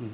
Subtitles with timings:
[0.00, 0.10] 嗯，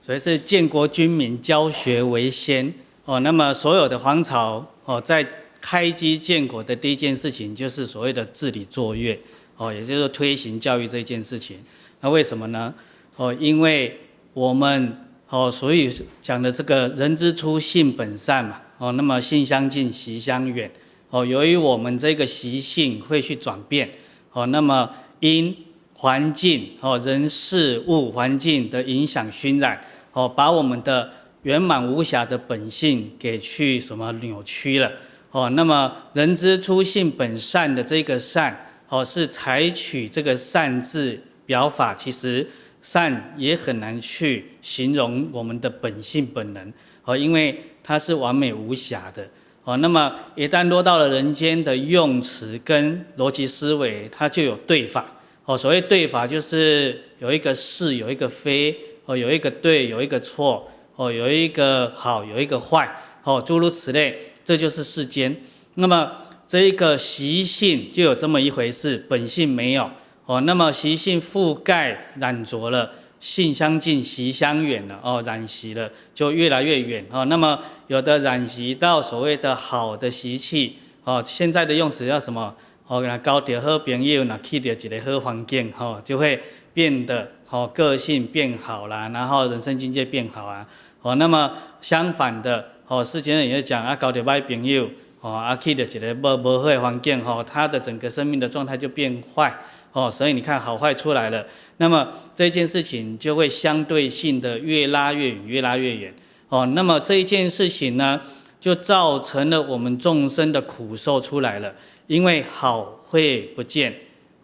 [0.00, 2.72] 所以是建国军民，教学为先
[3.04, 3.20] 哦。
[3.20, 5.26] 那么所有的皇朝哦，在
[5.60, 9.18] 开基建国的第一件事情，就是所谓的治理作乐
[9.56, 11.58] 哦，也就是推行教育这件事情。
[12.00, 12.74] 那为什么呢？
[13.16, 14.00] 哦，因为
[14.32, 18.60] 我们哦，所以讲的这个人之初，性本善嘛。
[18.78, 20.68] 哦，那么性相近，习相远。
[21.10, 23.88] 哦，由于我们这个习性会去转变。
[24.32, 24.90] 哦，那么
[25.20, 25.54] 因
[26.02, 29.80] 环境哦，人事物环境的影响熏染，
[30.12, 31.08] 哦，把我们的
[31.44, 34.90] 圆满无瑕的本性给去什么扭曲了？
[35.30, 42.44] 哦，那么人之初性本善的这个善，哦，是采取这个善字表法，其实
[42.82, 46.72] 善也很难去形容我们的本性本能，
[47.04, 49.24] 哦，因为它是完美无瑕的。
[49.62, 55.06] 哦，那么一旦落到了人间的用词跟逻辑思维，它就有对法。
[55.44, 58.76] 哦，所谓对法就是有一个是，有一个非，
[59.06, 62.88] 哦，有一个对，有一个错，哦，有一个好，有一个坏，
[63.24, 65.36] 哦，诸如此类，这就是世间。
[65.74, 66.12] 那么
[66.46, 69.90] 这一个习性就有这么一回事，本性没有。
[70.26, 72.92] 哦，那么习性覆盖染着了。
[73.18, 77.24] 性相近，习相远了哦，染习了就越来越远哦。
[77.26, 77.56] 那么
[77.86, 82.52] 有的染习到所谓的好的习气哦，现在的用词叫什么？
[82.86, 86.40] 哦，那交到好朋友，那去到一个好环境哦，就会
[86.74, 90.66] 变得哦，个性变好啦，然后人生境界变好啊。
[91.02, 94.88] 哦，那么相反的哦，世间人也讲啊，交到坏朋友
[95.20, 99.52] 哦，啊去到一个不不好的环境哦，他的整个生命的状态就变坏。
[99.94, 101.44] 哦，所以你看好坏出来了，
[101.76, 106.14] 那么这件事情就会相对性的越拉越远，越拉越远。
[106.48, 108.18] 哦，那么这一件事情呢，
[108.58, 111.74] 就造成了我们众生的苦受出来了。
[112.12, 113.94] 因为好会不见，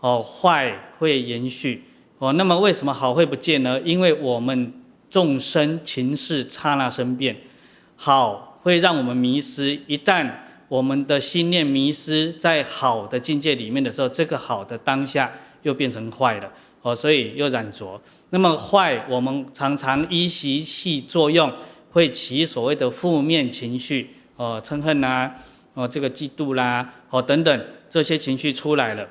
[0.00, 1.84] 哦，坏会延续。
[2.18, 3.78] 哦，那么为什么好会不见呢？
[3.84, 4.72] 因为我们
[5.10, 7.36] 众生情识刹那生变，
[7.94, 9.78] 好会让我们迷失。
[9.86, 10.30] 一旦
[10.68, 15.30] 我们的心念迷失在好的境界里面的时候，这个好的当下
[15.60, 16.50] 又变成坏了
[16.80, 18.00] 哦，所以又染浊。
[18.30, 21.52] 那么坏，我们常常依习气作用，
[21.90, 25.34] 会起所谓的负面情绪哦，嗔恨啦，
[25.78, 29.08] 哦，这个嫉妒啦，哦等等这些情绪出来了，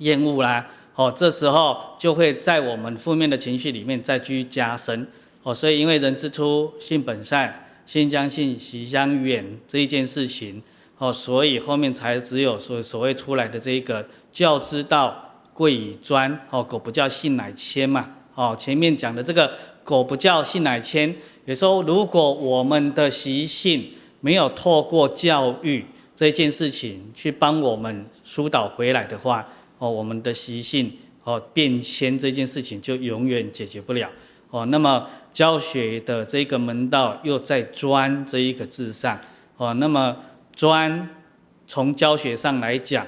[0.00, 5.08] 厌恶啦，哦，这时候就会在我们负面的情绪里面再继续加深
[5.42, 5.54] 哦。
[5.54, 10.62] 所以因为人之初性本善，性相近，习相远这一件事情。
[10.98, 18.10] 哦，所以后面才只有所所谓出来的这一个教之道贵以专，哦，苟不教性乃迁嘛。
[18.34, 19.50] 哦，前面讲的这个
[19.82, 23.90] 苟不教性乃迁，也说如果我们的习性
[24.20, 25.84] 没有透过教育
[26.14, 30.92] 这件事情去帮我们疏导回来的话，哦，我们的习性
[31.24, 34.10] 哦变迁这件事情就永远解决不了。
[34.50, 39.20] 哦，那么教学的这个门道又在专这一个字上。
[39.56, 40.16] 哦，那么。
[40.56, 41.10] 专
[41.66, 43.06] 从教学上来讲，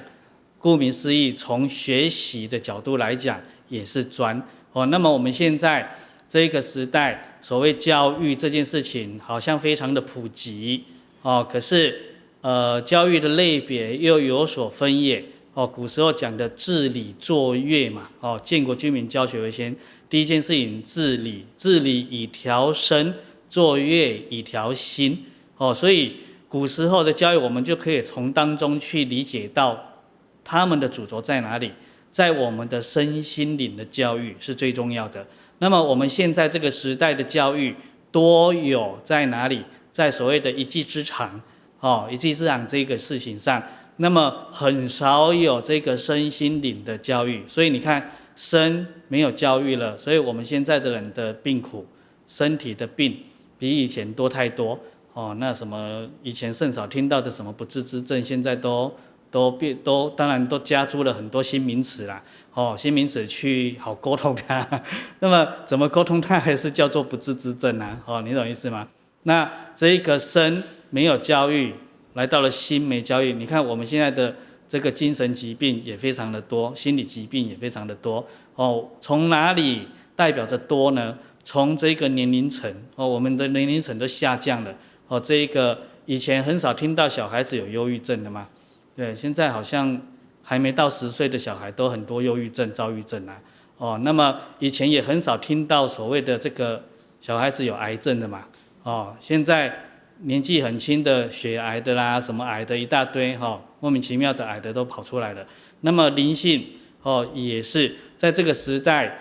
[0.59, 4.85] 顾名思义，从学习的角度来讲也是专哦。
[4.85, 5.97] 那么我们现在
[6.29, 10.85] 这个时代，所谓教育这件事情好像非常的普及
[11.23, 11.47] 哦。
[11.51, 15.25] 可是呃，教育的类别又有所分野
[15.55, 15.67] 哦。
[15.67, 19.75] 古时候讲的治理作乐嘛哦，建国军民，教学为先。
[20.09, 23.15] 第一件事情治理，治理以调身，
[23.51, 25.25] 作乐以调心
[25.57, 25.75] 哦。
[25.75, 26.17] 所以。
[26.51, 29.99] 古时候的教育，我们就可以从当中去理解到
[30.43, 31.71] 他们的主轴在哪里，
[32.11, 35.27] 在我们的身心灵的教育是最重要的。
[35.59, 37.75] 那么我们现在这个时代的教育
[38.11, 39.63] 多有在哪里？
[39.99, 41.41] 在所谓的一技之长，
[41.81, 43.61] 哦，一技之长这个事情上，
[43.97, 47.43] 那么很少有这个身心灵的教育。
[47.49, 51.85] 所以你看，身没有教育了，所以我们现在的人的病苦，
[52.29, 53.25] 身体的病
[53.59, 54.79] 比以前多太多。
[55.15, 58.95] 哦，那什么以前甚少听到的什么不治之症，现在都
[59.33, 62.23] 都变都当然都加诸了很多新名词啦。
[62.55, 64.65] 哦，新名词去好沟通它。
[65.19, 67.99] 那么怎么沟通它还是叫做不治之症啊？
[68.07, 68.87] 哦，你懂意思吗？
[69.25, 71.75] 那这一个身没有教育，
[72.15, 73.33] 来到了心没教育。
[73.33, 74.37] 你看我们现在的
[74.67, 78.27] 这个精神疾病也非常的多，心理疾病也非常的多。
[78.55, 81.19] 哦，从哪里代表着多呢？
[81.45, 84.75] 从这个年龄层哦，我们的年龄层都下降了。
[85.09, 88.49] 哦，这一个以前很少听到小孩子有忧郁症的嘛，
[88.95, 89.99] 对，现在好像
[90.43, 93.41] 还没到十岁的小孩都很多忧郁症、躁郁症啊。
[93.79, 96.85] 哦，那么以前也很少听到所谓的这个
[97.21, 98.47] 小孩子有癌症的嘛。
[98.83, 99.85] 哦，现在
[100.23, 105.47] 年纪很轻的血癌的啦，什么癌的一大堆哈、哦，莫名其妙的癌的都跑出来了。
[105.83, 106.67] 那么灵性
[107.03, 109.19] 哦，也是在这个时代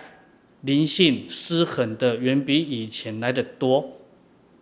[0.62, 3.92] 灵性失衡的远比以前来的多。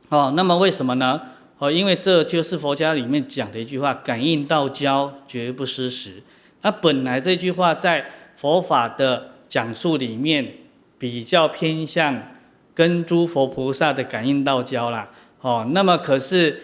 [0.08, 1.20] 哦，那么为什么呢？
[1.58, 6.22] 哦，因为这就是佛家里面讲的一句话：“感应道交，绝不失时。”
[6.60, 8.04] 那本来这句话在
[8.36, 10.52] 佛法的讲述里面
[10.98, 12.22] 比较偏向
[12.76, 15.10] 跟诸佛菩萨的感应道交啦。
[15.40, 16.60] 哦，那么可是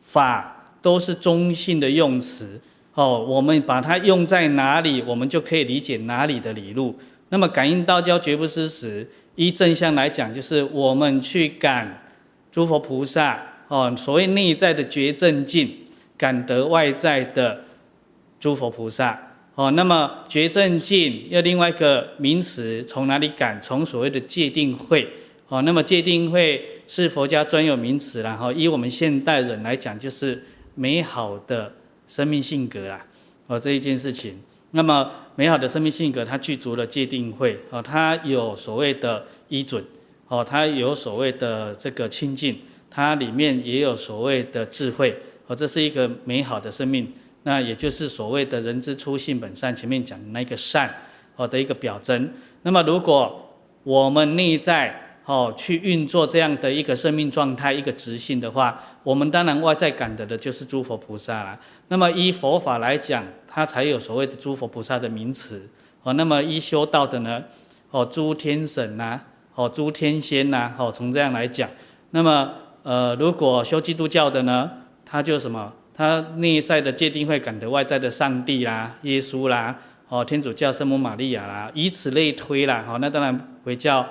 [0.00, 2.58] 法都是中性的用词。
[2.94, 6.96] 哦，我们把它用在哪里，我们就可以理解哪里的理路。
[7.28, 9.06] 那么感应道交，绝不失时。
[9.34, 12.04] 依正向来讲，就是我们去感。
[12.50, 15.70] 诸佛菩萨哦，所谓内在的觉正境，
[16.16, 17.62] 感得外在的
[18.40, 19.70] 诸佛菩萨哦。
[19.72, 23.60] 那么觉正境要另外一个名词，从哪里感？
[23.60, 25.06] 从所谓的界定会
[25.48, 25.62] 哦。
[25.62, 30.42] 那么戒定慧是佛家专有名词，然后以我们现代人来讲，就是
[30.74, 31.72] 美好的
[32.06, 33.06] 生命性格啦
[33.46, 34.38] 哦，这一件事情。
[34.70, 39.84] 那么美好的生命性格，它具足了戒定慧哦，它有所谓的依准。
[40.30, 42.54] 哦，它有所谓的这个清净，
[42.90, 45.16] 它里面也有所谓的智慧，
[45.46, 47.10] 哦，这是一个美好的生命，
[47.44, 50.94] 那也就是所谓的人之初性本善，前面讲的那个善，
[51.36, 52.30] 哦的一个表征。
[52.60, 61.58] 那么如果我们内在哦去运作这样的一个生命状态，一个直性的话，我们当然外在感得的就是诸佛菩萨啦。
[61.88, 65.68] 那么依佛法来讲，它才有所谓的诸佛菩萨的名词。
[66.02, 67.44] 哦，那么依修道的呢，
[67.90, 69.20] 哦，诸天神呐、
[69.54, 71.68] 哦，诸天仙呐、哦，从这样来讲，
[72.12, 72.50] 那么，
[72.82, 74.70] 呃，如果修基督教的呢，
[75.04, 75.70] 他就什么？
[75.94, 79.76] 他内在的界定会感得外在的上帝啦、耶稣啦，
[80.08, 84.08] 哦，天主教圣母玛利亚啦，以此类推啦，哦，那当然回教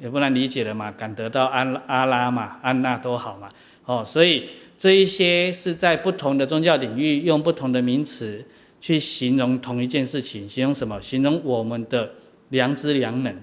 [0.00, 3.50] 也不难理解了嘛，感得到安阿拉嘛，安娜都好嘛，
[3.84, 4.48] 哦，所以
[4.78, 8.44] 这一些是在不同的宗教领域用不同的名词
[8.80, 11.00] 去形容同一件事情，形容什么？
[11.02, 12.12] 形容我们的
[12.48, 13.36] 良知良能。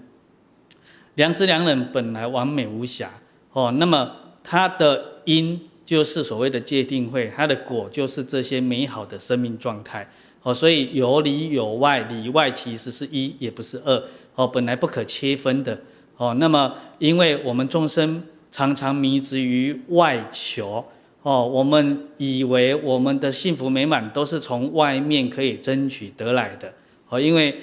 [1.14, 3.12] 良知良能本来完美无瑕，
[3.52, 10.08] 哦，那么它的因就是所谓的戒定慧，它的果就是这些美好的生命状态，
[10.44, 14.04] 哦，所以有里有外，里外其实是一，也不是二，
[14.36, 15.82] 哦，本来不可切分的，
[16.18, 20.86] 哦，那么因为我们众生常常迷执于外求，
[21.22, 26.74] 哦，我们以为我们的幸福美满都是从外面可以争取得来的，
[27.10, 27.60] 哦，因为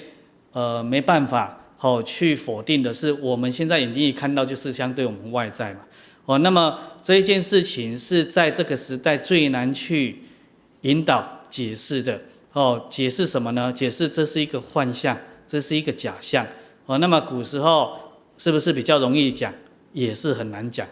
[0.53, 1.61] 呃没办法。
[1.81, 5.81] 哦，去否定的是我们现在眼睛一看到就是相对我们外在嘛。
[6.25, 10.23] 哦，那么这一件事情是在这个时代最难去
[10.81, 12.21] 引导解释的。
[12.53, 13.71] 哦，解释什么呢？
[13.71, 15.15] 解释这是一个幻象，
[15.45, 16.47] 这是一个假象。
[16.87, 17.99] 哦，那么古时候
[18.37, 19.53] 是不是比较容易讲？
[19.93, 20.85] 也是很难讲，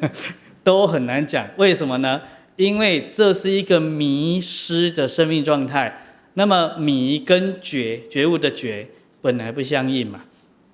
[0.62, 1.48] 都很难讲。
[1.56, 2.20] 为什么呢？
[2.56, 6.06] 因为这是一个迷失的生命状态。
[6.34, 8.88] 那么迷跟觉，觉悟的觉
[9.20, 10.24] 本来不相应嘛。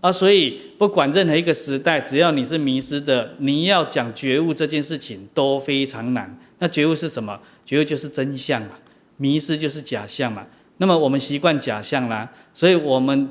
[0.00, 6.38] 啊，所以不管任何一个时代，只要你是迷失的，你要讲觉悟这件事情都非常难。
[6.58, 7.40] 那觉悟是什么？
[7.64, 8.70] 觉悟就是真相嘛，
[9.16, 10.46] 迷失就是假象嘛。
[10.78, 13.28] 那么我们习惯假象啦，所以我们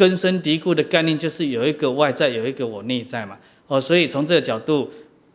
[0.00, 3.36] 根深蒂固的概念就是有一个外在，有一个我内在嘛。
[3.66, 4.90] 哦，所以从这个角度，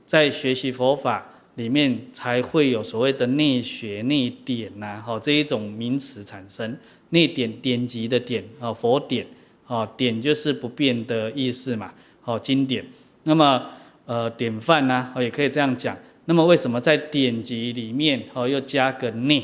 [0.08, 6.76] 在学习佛法里面才会有所谓的内学内典呐，哦这一种名词产生。
[7.10, 9.28] 内典典籍的典啊，佛典。
[9.68, 11.94] 哦，典就是不变的意思嘛。
[12.24, 12.84] 哦，经典。
[13.22, 13.70] 那么，
[14.08, 15.12] 呃，典范呢？
[15.14, 15.96] 哦，也可以这样讲。
[16.26, 19.44] 那么，为什么在典籍里面哦又加个内？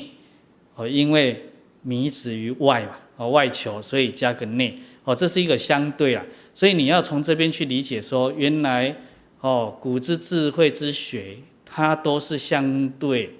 [0.74, 1.46] 哦，因为
[1.84, 2.98] 迷执于外嘛，
[3.30, 4.78] 外求，所以加个内。
[5.04, 6.24] 哦，这是一个相对啊。
[6.54, 8.96] 所以你要从这边去理解说，原来
[9.40, 13.36] 哦，古之智慧之学，它都是相对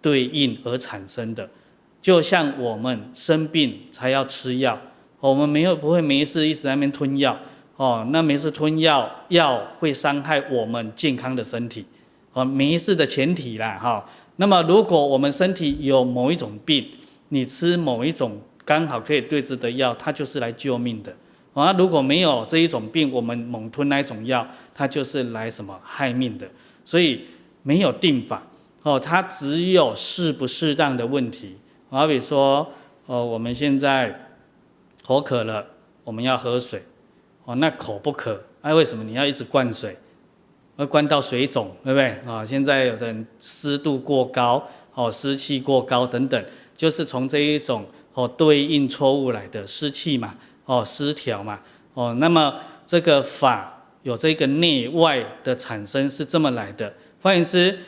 [0.00, 1.50] 对应而产生的。
[2.00, 4.80] 就像我们生病才要吃药。
[5.18, 7.36] 我们没有不会没事一直在那边吞药
[7.76, 11.84] 哦，那没事吞药，药会伤害我们健康的身体
[12.32, 14.08] 哦，没事的前提啦哈。
[14.36, 16.86] 那么如果我们身体有某一种病，
[17.30, 21.16] 你吃某一种刚好可以对治的药，它就是来救命的
[21.54, 21.72] 啊。
[21.72, 26.46] 如果没有这一种病，我们猛吞那一种药，它就是来什么害命的。
[26.84, 27.24] 所以
[27.62, 28.42] 没有定法
[28.82, 31.56] 哦，它只有适不适当的问题。
[31.88, 32.70] 好比说
[33.06, 34.22] 哦，我们现在。
[35.06, 35.64] 口渴了，
[36.02, 36.82] 我们要喝水，
[37.44, 39.96] 哦，那口不渴，哎，为什么你要一直灌水？
[40.76, 42.08] 会灌到水肿，对不对？
[42.26, 46.44] 啊，现在有的人湿度过高，哦，湿气过高等等，
[46.74, 51.60] 就是从这一种哦对应错误来的湿气嘛，哦，失调嘛，
[51.92, 56.92] 哦，那么这个法有这个内外的产生是这么来的。
[57.20, 57.78] 换言之，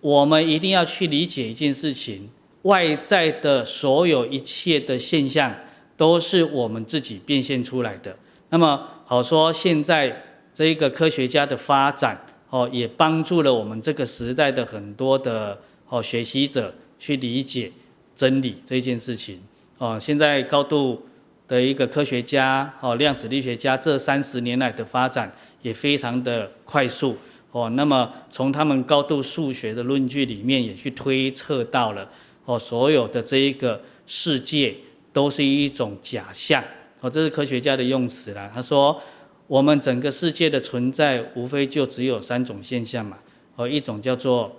[0.00, 2.28] 我们一定要去理解一件事情，
[2.62, 5.54] 外在的所有一切的现象。
[5.98, 8.14] 都是我们自己变现出来的。
[8.50, 17.72] 那么好说现在这一个科学家的发展，哦，也帮助了我们这个时代的很多的哦学习者去理解
[18.14, 19.40] 真理这件事情。
[19.78, 21.06] 哦，现在高度
[21.46, 25.30] 的一个科学家，哦，量子力学家这三十年来的发展
[25.60, 27.16] 也非常的快速。
[27.52, 32.10] 哦，那么从他们高度数学的论据里面也去推测到了，
[32.46, 34.74] 哦，所有的这一个世界
[35.12, 36.64] 都是一种假象。
[37.00, 38.50] 哦，这是科学家的用词啦。
[38.54, 38.98] 他说，
[39.46, 43.18] 我们整个世界的存在无非就只有三种现象嘛。
[43.56, 44.54] 哦，一种叫做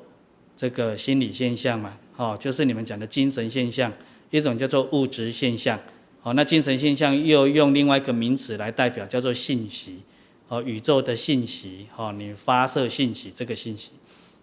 [0.55, 3.91] 这个心理现象嘛，哦，就是你们讲的精神现象。
[4.29, 5.79] 一种叫做物质现象，
[6.23, 9.99] 哦，那精神现象又用另外一个名词来代表，叫做信息，
[10.47, 13.91] 哦，宇宙的信息，哦，你发射信息这个信息。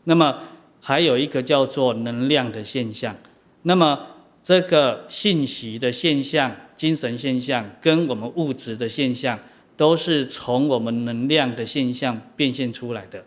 [0.05, 0.39] 那么
[0.81, 3.17] 还有一个叫做能量的现象，
[3.63, 4.07] 那么
[4.43, 9.39] 这个信息的现象、精神现象跟我们物质的现象，
[9.77, 13.25] 都是从我们能量的现象变现出来的，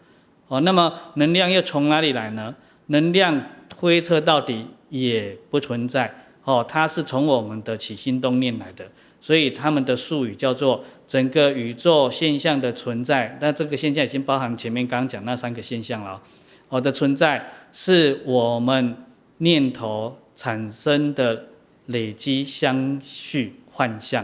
[0.47, 2.55] 哦，那么能量又从哪里来呢？
[2.87, 6.23] 能量推测到底也不存在。
[6.47, 8.89] 哦，它是从我们的起心动念来的，
[9.19, 13.37] 所以他们的术语叫做整个宇宙现象的存在。
[13.41, 16.21] 那这个现象已经包含前面刚刚讲那三个现象了。
[16.69, 18.95] 哦，的存在是我们
[19.39, 21.47] 念头产生的
[21.87, 24.23] 累积相续幻象。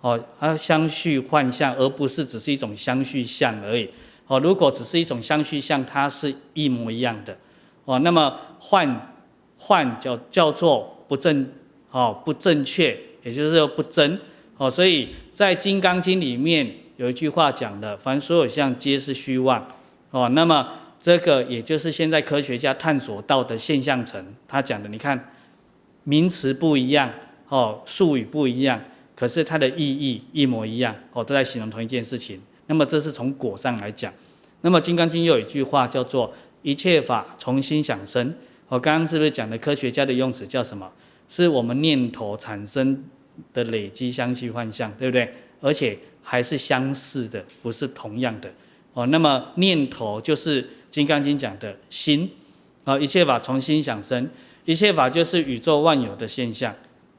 [0.00, 3.90] 哦，而相续幻象，而不是只是一种相续相而已。
[4.26, 7.36] 哦，如果只是一种相续相，它是一模一样的。
[7.84, 9.12] 哦，那么幻
[9.58, 10.94] 幻叫叫做。
[11.08, 11.50] 不正，
[11.90, 14.20] 哦，不正确，也就是说不真，
[14.56, 19.66] 哦，所以在《金刚经》里面有一句话讲的，凡所有相皆是虚妄，
[20.10, 20.68] 哦，那么
[20.98, 25.32] 这个也就是现在科学家探索到的现象层，他讲的，你看
[26.04, 27.10] 名词不一样，
[27.48, 28.82] 哦，术语不一样，
[29.14, 32.40] 可是它的意义一模一样，哦，都在形容同一件事情。
[32.66, 34.12] 那么这是从果上来讲，
[34.60, 38.34] 那么《金刚经》又有一句话叫做一切法从心想生。
[38.68, 40.90] 我刚刚是不是讲的科学家的用词叫什么？
[41.28, 43.04] 是我们念头产生
[43.54, 45.32] 的累积相续幻象，对不对？
[45.60, 48.50] 而且还是相似的，不是同样的。
[48.94, 52.30] 哦，那么念头就是《金刚经》讲的心。
[52.84, 54.30] 啊，一切法从心想生，
[54.64, 56.74] 一切法就是宇宙万有的现象，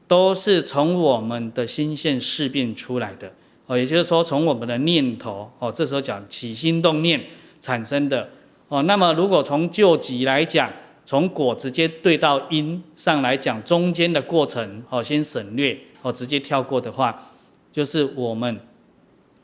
[0.08, 3.32] 都是从我们的心现事变出来的。
[3.66, 7.24] 哦，也就是说，从我们的念头，哦，这时候讲起心动念
[7.60, 8.28] 产生的。
[8.66, 10.72] 哦，那么如果从究极来讲，
[11.04, 17.30] 从果直接对到因上来讲，中间的过程哦，先省略哦，直接跳过的话，
[17.72, 18.60] 就是我们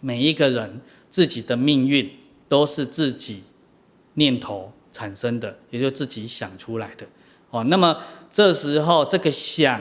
[0.00, 2.10] 每一个人自己的命运
[2.48, 3.42] 都是自己
[4.14, 7.06] 念头产生的，也就自己想出来的
[7.50, 7.64] 哦。
[7.64, 9.80] 那么这时候这个想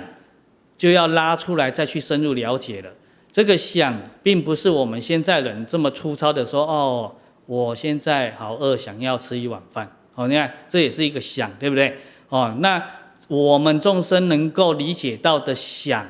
[0.77, 2.91] 就要拉出来再去深入了解了。
[3.31, 7.15] 这个想并不是我们现在人这么粗糙的说哦，
[7.45, 9.95] 我现在好饿，想要吃一碗饭。
[10.15, 11.97] 哦，你看，这也是一个想，对不对？
[12.29, 12.81] 哦，那
[13.27, 16.07] 我们众生能够理解到的想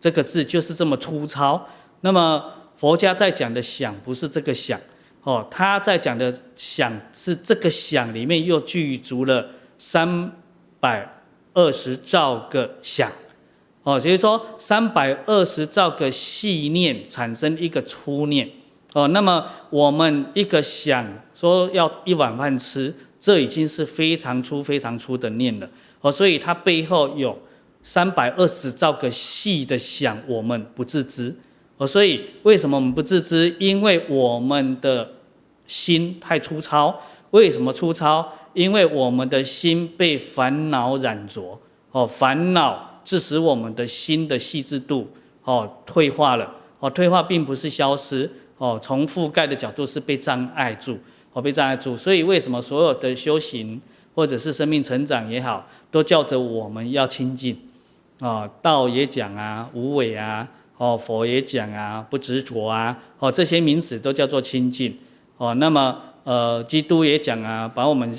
[0.00, 1.68] 这个字就是这么粗糙。
[2.00, 4.80] 那么佛家在讲的想不是这个想，
[5.22, 9.48] 哦，他在讲的想是这个想里面又具足了
[9.78, 10.32] 三
[10.80, 11.20] 百
[11.54, 13.10] 二十兆个想，
[13.84, 18.50] 哦，所以说三百二十兆个细念产生一个粗念，
[18.92, 22.92] 哦，那么我们一个想说要一碗饭吃。
[23.26, 25.68] 这已经是非常粗、非常粗的念了
[26.00, 27.36] 哦，所以它背后有
[27.82, 31.34] 三百二十兆个细的想，我们不自知
[31.76, 31.84] 哦。
[31.84, 33.52] 所以为什么我们不自知？
[33.58, 35.10] 因为我们的
[35.66, 37.00] 心太粗糙。
[37.32, 38.32] 为什么粗糙？
[38.54, 45.10] 因为我们的心被烦恼染着哦，烦恼致使我们的心的细致度
[45.42, 50.96] 哦退化了哦，退化并不是消失哦，从覆盖的角度是被障碍住。
[51.36, 53.78] 我被障碍住，所以为什么所有的修行
[54.14, 57.54] 或者是生命成长也好，都叫着我们要清净
[58.20, 58.50] 啊？
[58.62, 64.96] 道也讲啊，无为啊，哦，佛也讲啊，不执着啊，哦，这些名词都叫做清净
[65.36, 65.52] 哦。
[65.56, 68.18] 那么呃，基督也讲啊，把我们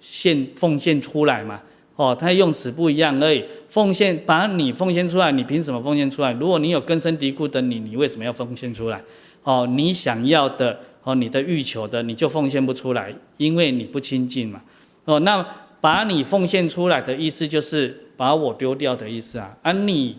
[0.00, 1.62] 献奉献出来嘛，
[1.94, 3.44] 哦，他用词不一样而已。
[3.68, 6.32] 奉献，把你奉献出来，你凭什么奉献出来？
[6.32, 9.00] 如果你有根深蒂固的你，你为什么要奉献出来？
[9.44, 10.80] 哦，你想要的。
[11.04, 14.62] 哦，你的欲求的你就奉献不出来，因为你不清净嘛。
[15.04, 15.46] 哦，那
[15.80, 19.56] 把你奉献出来的意思就是把我丢掉的意思啊。
[19.62, 20.16] 而你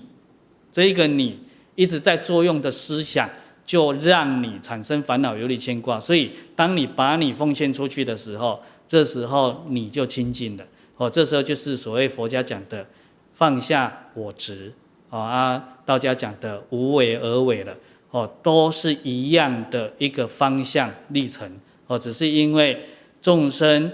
[0.71, 1.39] 这一个你
[1.73, 3.27] 一直在作用的思想，
[3.65, 5.99] 就让你产生烦恼、忧虑、牵挂。
[5.99, 10.63] 所以，当你把你奉献出去的时候，这时候你就清净了。
[10.97, 12.85] 哦，这时候就是所谓佛家讲的
[13.33, 14.71] 放下我执。
[15.09, 17.75] 啊，道家讲的无为而为了。
[18.15, 21.51] 哦，都是一样的一个方向历程
[21.85, 22.79] 哦，只是因为
[23.21, 23.91] 众生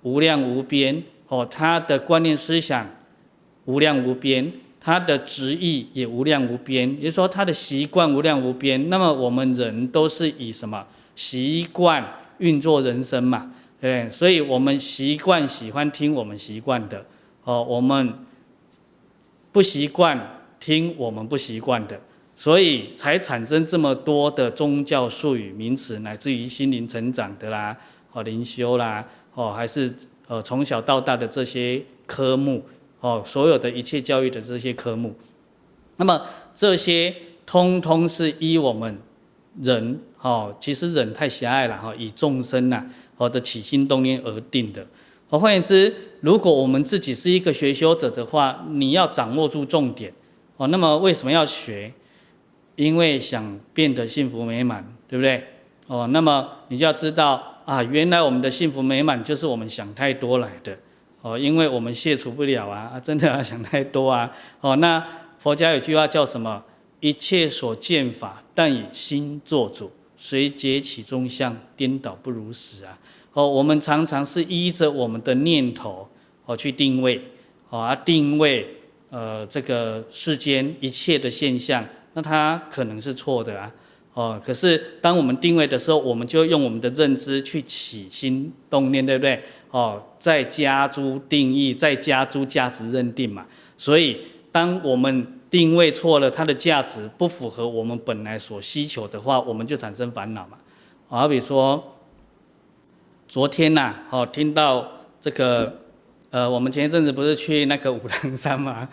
[0.00, 2.88] 无量无边哦，他的观念思想
[3.66, 8.88] 无量无边，他的执意也无量无边，也就是说他的习惯无量无边。
[8.88, 12.02] 那么我们人都是以什么习惯
[12.38, 13.52] 运作人生嘛？
[13.82, 17.04] 对，所以我们习惯喜欢听我们习惯的
[17.44, 18.14] 哦，我们
[19.52, 22.00] 不习惯听我们不习惯的。
[22.38, 27.76] 所以才产生这么多的宗教术语名词，乃至于心灵成长的啦，
[28.12, 29.04] 哦灵修啦，
[29.34, 29.92] 哦还是
[30.28, 32.64] 呃从小到大的这些科目，
[33.00, 35.16] 哦所有的一切教育的这些科目，
[35.96, 36.22] 那么
[36.54, 37.12] 这些
[37.44, 38.96] 通通是依我们
[39.60, 44.86] 人，哦其实人太狭隘了哈，以众生呐，哦的起心动念而定的。
[45.30, 50.12] 哦换言之，如果我们自己是一个学修者的话，你要掌握住重点，
[50.56, 51.92] 哦那么为什么要学？
[52.78, 55.42] 因为想变得幸福美满，对不对？
[55.88, 60.78] 哦，那么你就要知道啊，原来我们的幸福美满就是我们想太多来的
[61.20, 64.32] 哦，因为我们卸除不了啊，真的啊想太多啊。
[64.60, 65.04] 哦，那
[65.40, 66.62] 佛家有句话叫什么？
[67.00, 72.96] 一切所见法，但以心作主，随解其中相，颠倒不如实啊。
[73.32, 76.08] 哦，我们常常是依着我们的念头
[76.44, 77.20] 哦去定位，
[77.70, 78.64] 哦而定位
[79.10, 81.84] 呃这个世间一切的现象。
[82.18, 83.72] 那它可能是错的啊，
[84.12, 89.40] 哦，可是当我们定位的时候，我们就用我们的认知去起心动念，对不对？
[89.70, 93.46] 哦，再加诸定义，再加诸价值认定嘛。
[93.76, 100.58] 所以，当我们定位错了，它的价值不符合我们本来所需求的话，我们就产生烦恼嘛。
[101.06, 101.94] 好比说，
[103.28, 104.84] 昨天呐，哦，听到
[105.20, 105.72] 这个，
[106.30, 108.88] 呃，我们前一阵子不是去那个武当山嘛，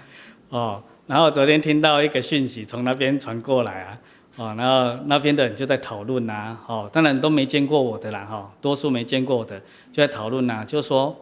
[0.50, 0.84] 哦。
[1.08, 4.00] 然后昨天听到一个讯息从那边传过来啊，
[4.38, 9.60] 哦，然后那边的人就在讨论呐，哦，当然都没见过我的啦，哈，多数没见过我的
[9.92, 11.16] 就在讨论呐，就说，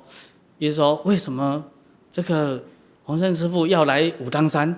[0.57, 1.61] 意思说为什么
[2.09, 2.63] 这个
[3.03, 4.73] 洪胜师父要来武当山，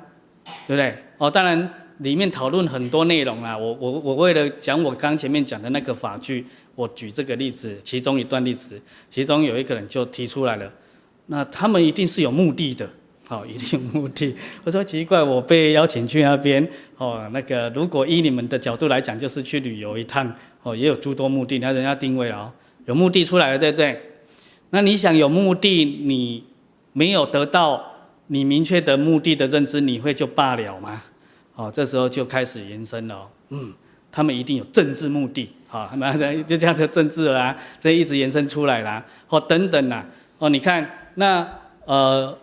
[0.68, 0.98] 对不对？
[1.20, 10.72] 哦，当然里面讨论很多内容啦，我我我为了讲我刚前面讲的那个法句，我举这个例子，其中一段例子，其中有一个人就提出来了，
[11.28, 12.90] 那他们一定是有目的的。
[13.28, 14.36] 好，一定有目的。
[14.64, 21.58] 我说奇怪，我被邀请去那边，哦，那个如果依你们的角度来讲，就是去旅游一趟，哦，也有诸多目的。
[21.58, 22.54] 那人家定位了哦，
[22.86, 24.00] 有目的出来了，对不对？
[24.70, 26.44] 那你想有目的，你
[26.94, 27.94] 没有得到
[28.28, 31.02] 你明确的目的的认知，你会就罢了吗？
[31.56, 33.74] 哦，这时候就开始延伸了，嗯，
[34.12, 40.06] 他们一定有政治目的，好，那就这样就政治啦，这一直延伸出来啦，哦，等等啦，
[40.38, 41.50] 哦，你看那
[41.86, 42.38] 呃。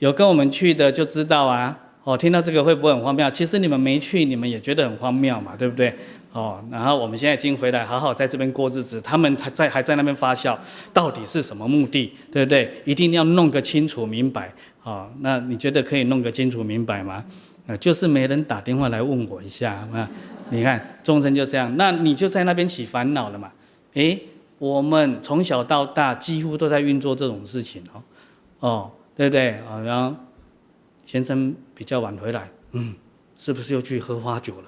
[0.00, 3.30] 有跟我们去的就知道啊，哦，听到这个会不会很荒谬？
[3.30, 5.94] 其实你们没去，你们也觉得很荒谬嘛，对不对？
[6.32, 10.58] 哦，然后我们现在已经回来，好好在这边过日子，他们还在还在那边发笑，
[10.94, 12.14] 到底是什么目的？
[12.32, 12.72] 对不对？
[12.86, 14.50] 一定要弄个清楚明白。
[14.84, 17.22] 哦，那你觉得可以弄个清楚明白吗？
[17.66, 20.08] 呃，就是没人打电话来问我一下，啊，
[20.48, 23.52] 你看众生就这样，那你就在那边起烦恼了嘛？
[23.92, 24.18] 诶，
[24.56, 28.02] 我们从小到大几乎都在运作这种事情哦，
[28.60, 28.90] 哦。
[29.20, 29.78] 对不对啊？
[29.84, 30.16] 然后
[31.04, 32.94] 先生比较晚回来，嗯，
[33.36, 34.64] 是不是又去喝花酒了？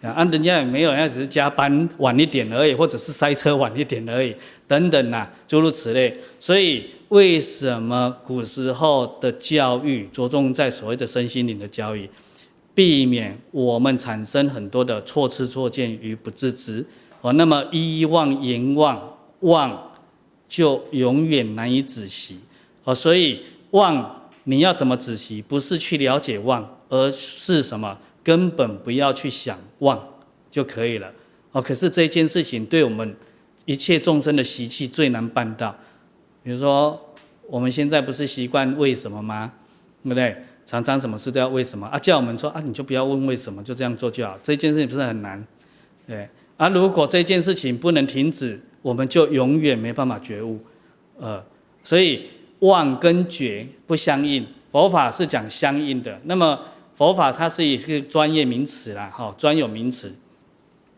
[0.00, 4.34] 对，啊，人家也没有，人家只是加班晚一点而已，或者是塞车晚一点而已，
[4.66, 6.18] 等等呐、啊，诸如此类。
[6.40, 12.08] 所以为什么古时候的教育着重在所谓的身心灵的教育，
[12.74, 16.86] 避免我们产生很多的错知错见与不自知？
[17.20, 19.92] 哦，那么依妄言妄，妄
[20.48, 22.38] 就永远难以止息。
[22.84, 25.40] 哦，所以望你要怎么止息？
[25.40, 27.96] 不是去了解望，而是什么？
[28.24, 30.00] 根本不要去想望
[30.50, 31.12] 就可以了。
[31.52, 33.16] 哦，可是这件事情对我们
[33.64, 35.76] 一切众生的习气最难办到。
[36.42, 37.00] 比如说，
[37.48, 39.52] 我们现在不是习惯为什么吗？
[40.02, 40.36] 对不对？
[40.64, 41.98] 常常什么事都要为什么啊？
[41.98, 44.38] 叫我们说啊，你就不要问为什么，就这样做就好。
[44.42, 45.44] 这件事情不是很难？
[46.06, 46.28] 对。
[46.56, 50.58] 啊，如果这件事情不能停止，我们就永远没办法觉悟。
[51.18, 51.44] 呃，
[51.84, 52.26] 所以。
[52.62, 56.20] 妄跟觉不相应，佛法是讲相应的。
[56.24, 56.58] 那么
[56.94, 60.14] 佛法它是一个专业名词啦，哈，专有名词。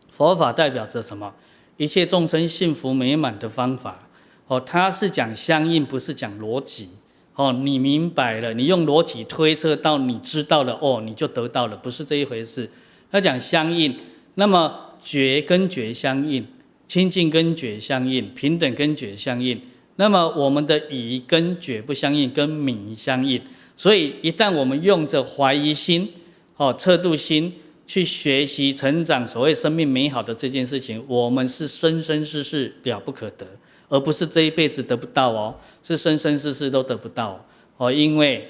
[0.09, 1.33] 佛法代表着什么？
[1.77, 4.07] 一切众生幸福美满的方法。
[4.47, 6.89] 哦，它是讲相应，不是讲逻辑。
[7.33, 12.69] 哦，你明白了，你用逻辑推测到你知道了，哦，你就得到了，不是这一回事。
[13.11, 13.97] 它讲相应，
[14.35, 16.45] 那么觉跟觉相应，
[16.87, 19.59] 清净跟觉相应，平等跟觉相应。
[19.97, 23.41] 那么我们的疑跟觉不相应，跟敏相应，
[23.77, 26.11] 所以一旦我们用着怀疑心、
[26.57, 27.53] 哦测度心
[27.87, 33.45] 去学习成长，所谓生命美好的这件事情，我们是生生世世了不可得，
[33.87, 37.45] 而不是这一辈子得不到哦，是生生世世都得不到
[37.77, 38.49] 哦，因为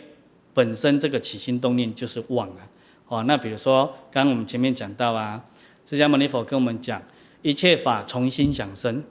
[0.54, 2.62] 本身这个起心动念就是妄啊，
[3.08, 5.44] 哦，那比如说刚刚我们前面讲到啊，
[5.86, 7.02] 释迦牟尼佛跟我们讲，
[7.42, 9.04] 一切法从心想生，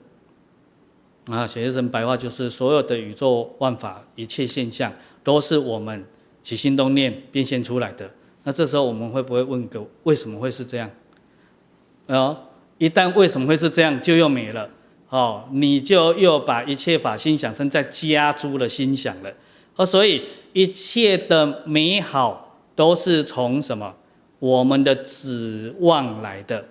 [1.27, 6.05] 啊，写成白话就是所有的宇宙万法一切现象都是我们
[6.43, 8.09] 起心动念变现出来的。
[8.43, 10.89] 那这时候我们会不会问个为什么会是这样？
[12.07, 12.37] 哦，
[12.77, 14.69] 一旦为什么会是这样，就又没了
[15.09, 19.33] 哦，你就又把一切法心想生再加诸了心想了，
[19.75, 23.95] 而，所以一切的美好都是从什么？
[24.37, 26.65] 我们的指望来的，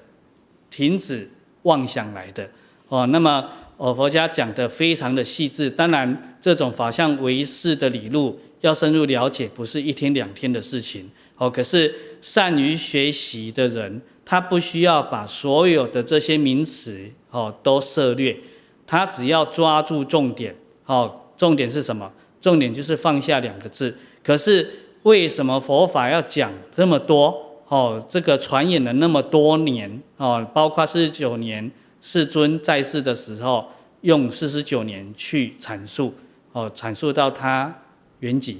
[0.70, 1.28] 停止
[1.62, 2.48] 妄想来的
[2.88, 3.06] 哦。
[3.06, 11.10] 那么哦，佛家讲的非常的细致，当然这种法相唯识的理路要深入了解，不是一天两天的事情。
[11.36, 16.96] 哦，可是善于学习的人，他不需要把所有的这些名词
[17.30, 18.38] 哦都涉猎，
[18.86, 20.54] 他只要抓住重点。
[20.86, 22.10] 哦，重点是什么？
[22.40, 23.96] 重点就是放下两个字。
[24.22, 24.70] 可是
[25.02, 27.36] 为什么佛法要讲这么多？
[27.66, 31.68] 哦，这个传演了那么多年哦，包括四十九年
[32.06, 33.66] 世尊在世的时候，
[34.02, 36.12] 用四十九年去阐述
[36.52, 37.74] 哦，阐述到他
[38.20, 38.56] 圆寂。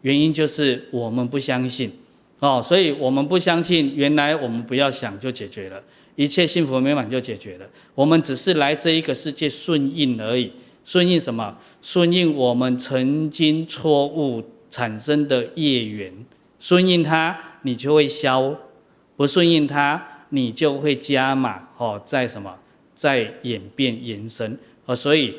[0.00, 1.92] 原因就是我们不相信，
[2.40, 3.94] 哦，所以我们不相信。
[3.94, 5.80] 原来我们不要想就解决了，
[6.16, 7.66] 一切幸福美满就解决了。
[7.94, 10.50] 我们只是来这一个世界顺应而已，
[10.84, 11.56] 顺应什么？
[11.80, 16.12] 顺应我们曾经错误产生的业缘，
[16.58, 18.56] 顺应它，你就会消；
[19.16, 21.68] 不顺应它，你就会加码。
[21.76, 22.54] 哦，在什么？
[22.94, 24.58] 在演变延伸。
[24.84, 25.34] 哦，所以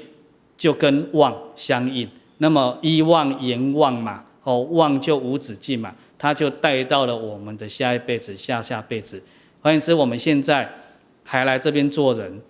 [0.55, 2.09] 就跟旺相应。
[2.37, 4.23] 那么一旺言旺嘛。
[4.43, 9.21] 哦，旺就无止境嘛，他就带到了我们的下一辈子、下下辈子。
[9.61, 10.73] 换言之，我们现在
[11.25, 12.41] 还来这边做人，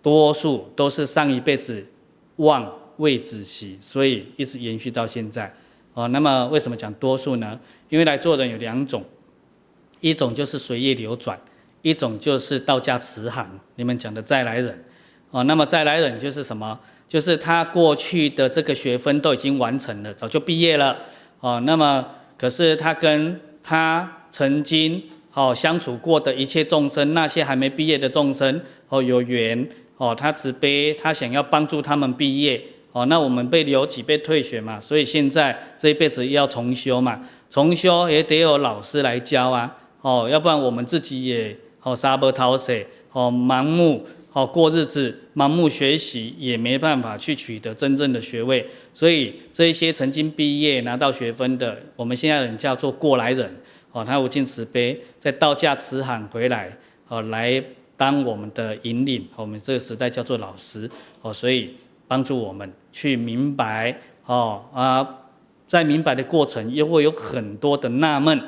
[0.00, 1.86] 多数都是上一辈子
[2.36, 5.54] 旺未止息，所以一直延续到现在。
[5.92, 7.60] 哦，那么为什么讲多数呢？
[7.90, 9.04] 因为来做人有两种，
[10.02, 11.40] 一种就是随意流转，
[11.80, 13.58] 一种就是道家慈航。
[13.76, 14.84] 你们讲的再来人，
[15.30, 16.78] 哦，那么再来人就是什么？
[17.08, 20.98] 就是他过去的这个学分都已经完成了，早就毕业了
[21.40, 21.62] 哦。
[21.64, 22.06] 那么，
[22.38, 25.02] 可是他跟他曾经
[25.34, 32.62] 哦相处过的一切众生，那些还没毕业的众生哦有缘哦，他慈悲，他想要帮助他们毕业
[32.92, 33.04] 哦。
[33.06, 44.04] 那我们被留级被退学嘛，所以现在这一辈子要重修嘛，重修也得有老师来教啊哦，要不然我们自己也哦沙波淘水哦盲目。
[44.34, 53.54] 好过日子，盲目学习也没办法去取得真正的学位，所以这一些曾经毕业拿到学分的，我们现在人叫做过来人，
[53.92, 56.74] 哦，他无尽慈悲，在道家慈航回来，
[57.08, 57.62] 哦，来
[57.94, 61.74] 当我们的引领，我们这个时代叫做老师，哦，所以
[62.08, 65.06] 帮助我们去明白，哦啊，
[65.66, 68.40] 在明白的过程又会有很多的纳闷，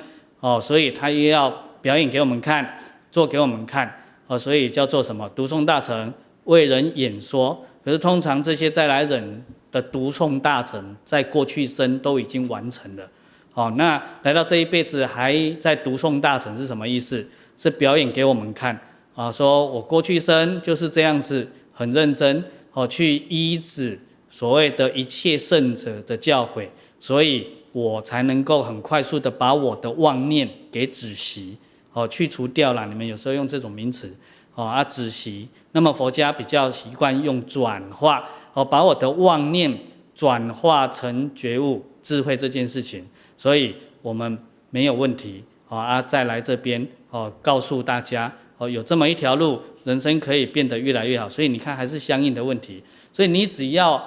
[0.45, 2.79] 哦，所以他又要表演给我们看，
[3.11, 3.91] 做给我们看。
[4.27, 5.27] 哦，所以叫做什么？
[5.35, 6.13] 读诵大成，
[6.45, 7.65] 为人演说。
[7.83, 13.09] 可是通常这些再来人的读诵大成，在过去生都已经完成了。
[13.55, 17.27] 哦，那来到这一辈子还在读诵大成是什么意思？
[17.57, 18.79] 是表演给我们看
[19.15, 26.69] 啊，说我过去生就是这样子，很认真哦，去依止所谓的一切圣者的教诲，
[27.01, 31.59] 所以我才能够很快速的把我的妄念给止息。
[31.93, 32.87] 哦，去除掉了。
[32.87, 34.13] 你们有时候用这种名词，
[34.55, 35.49] 哦啊，止息。
[35.73, 39.79] 那么佛家比较习惯用转化，哦，把我的妄念
[40.13, 43.07] 转化成觉悟、智慧这件事情。
[43.37, 44.39] 所以我们
[44.71, 51.29] 没有问题，哦啊，再来这边，哦，告诉大家，哦，有这么一条路，人生可以变得越来越好。
[51.29, 52.83] 所以你看，还是相应的问题。
[53.13, 54.05] 所以你只要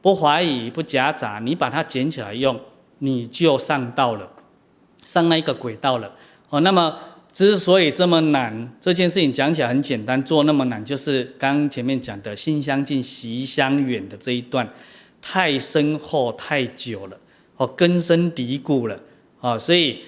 [0.00, 2.58] 不怀疑、不夹杂，你把它捡起来用，
[3.00, 4.30] 你就上道了，
[5.04, 6.14] 上那个轨道了。
[6.48, 6.96] 哦，那么。
[7.32, 14.68] 之所以这么难，这件事情讲起来很简单，做那么难，就是刚前面讲的心相近、习相远的这一段，
[15.22, 17.16] 太深厚、太久了，
[17.56, 18.98] 哦，根深蒂固了，
[19.40, 20.00] 啊，所以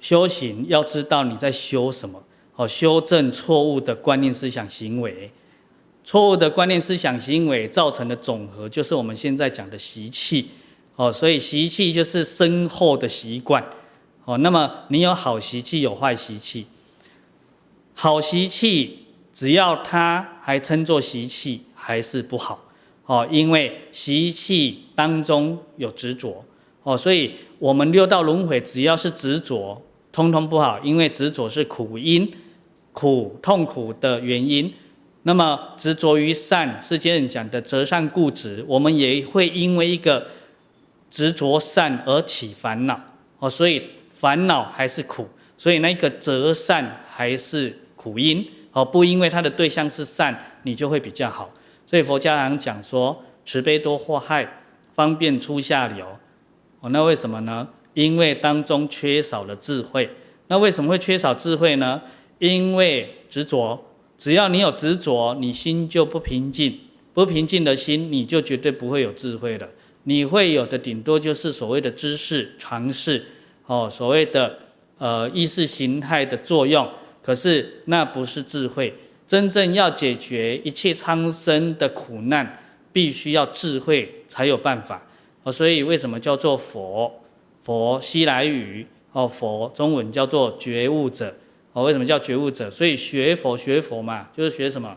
[0.00, 2.22] 修行要知道你在修什么，
[2.56, 5.32] 哦，修正错误的观念、思想、行为，
[6.04, 10.50] 错误的观念、思想、行为造成的总和，就是我们现在讲的习气，
[10.96, 13.64] 哦，所以习气就是深厚的习惯。
[14.24, 16.66] 哦，那么你有好习气，有坏习气。
[17.94, 22.64] 好习气，只要它还称作习气，还是不好。
[23.04, 26.44] 哦，因为习气当中有执着。
[26.82, 29.80] 哦，所以我们六道轮回，只要是执着，
[30.10, 32.30] 通通不好，因为执着是苦因，
[32.92, 34.72] 苦痛苦的原因。
[35.22, 40.28] 那么执着于善，世间人讲的择善固执，我们也会因为一个
[41.10, 43.00] 执着善而起烦恼
[43.38, 51.50] 哦，所以烦恼还是苦，所以那个择善还是苦因哦，不因为它的对象是善，你就会比较好。
[51.86, 54.60] 所以佛家常讲说，慈悲多祸害，
[54.94, 56.18] 方便出下流。
[56.80, 57.68] 哦，那为什么呢？
[57.94, 60.10] 因为当中缺少了智慧。
[60.48, 62.02] 那为什么会缺少智慧呢？
[62.38, 63.84] 因为执着，
[64.18, 66.80] 只要你有执着，你心就不平静。
[67.14, 69.66] 不平静的心，你就绝对不会有智慧了。
[70.08, 73.26] 你会有的顶多就是所谓的知识、常识，
[73.66, 74.56] 哦，所谓的
[74.98, 76.88] 呃意识形态的作用。
[77.22, 78.94] 可是那不是智慧。
[79.26, 85.04] 真正要解决一切苍生的苦难，必须要智慧才有办法。
[85.42, 87.12] 哦，所以为什么叫做佛？
[87.62, 91.34] 佛西来语哦，佛中文叫做觉悟者。
[91.72, 92.70] 哦，为什么叫觉悟者？
[92.70, 94.96] 所以学佛学佛嘛，就是学什么？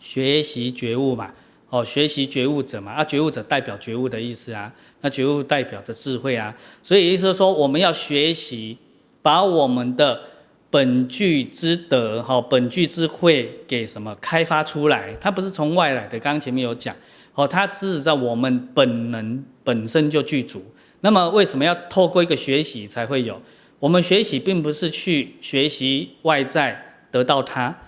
[0.00, 1.32] 学习觉悟嘛。
[1.72, 2.92] 哦，学习觉悟者嘛。
[2.92, 4.72] 啊，觉悟者代表觉悟的意思啊。
[5.00, 6.54] 那觉悟代表着智慧啊。
[6.82, 8.76] 所以意思是说，我们要学习，
[9.22, 10.28] 把我们的。
[10.72, 15.14] 本具之德，哈，本具智慧，给什么开发出来？
[15.20, 16.96] 它不是从外来的，刚刚前面有讲，
[17.34, 20.64] 哦，它只是在我们本能本身就具足。
[21.02, 23.38] 那么为什么要透过一个学习才会有？
[23.80, 27.78] 我们学习并不是去学习外在得到它，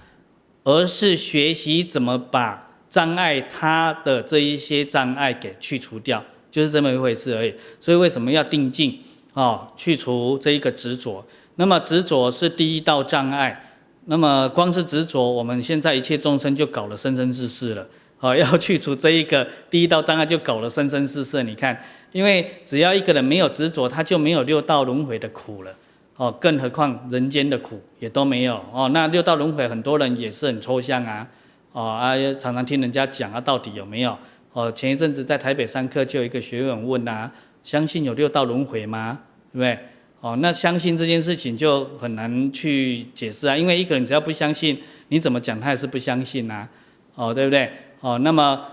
[0.64, 2.63] 而是学习怎么把
[2.94, 7.52] 障碍它的这一些障碍给去除掉，就是这么一回事而已。
[7.80, 9.00] 所以为什么要定静？
[9.33, 11.26] 哦，去除这一个执着。
[11.57, 17.85] 那么执着是第一道障碍，那么光是执着，我们现在一切众生就搞了生生世世了。
[18.20, 21.42] 哦， 要去除这一个第一道障碍，就搞了生生世世。
[21.42, 21.76] 你看，
[22.12, 25.74] 因为只要一个人没有执着，他就没有六道轮回的苦了。
[26.16, 28.64] 哦，更何况人间的苦也都没有。
[28.72, 31.26] 哦，那六道轮回很多人也是很抽象啊。
[31.74, 34.16] 哦啊，常常听人家讲啊，到底有没有？
[34.52, 37.28] 哦，前一阵子在台北上课就有一个学员问啊，
[37.64, 39.18] 相信有六道轮回吗？
[39.52, 39.76] 对不对？
[40.20, 46.70] 哦，那相信这件事情就很难去解释啊，因为一个人只要不相信，你怎么讲他也是不相信呐、啊，
[47.16, 47.68] 哦，对不对？
[47.98, 48.64] 哦，那么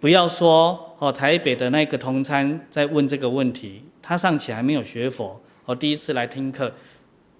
[0.00, 6.72] 不要说哦，台北的那个同参在问这个问题，他尚且还没有学佛，哦，第一次来听课，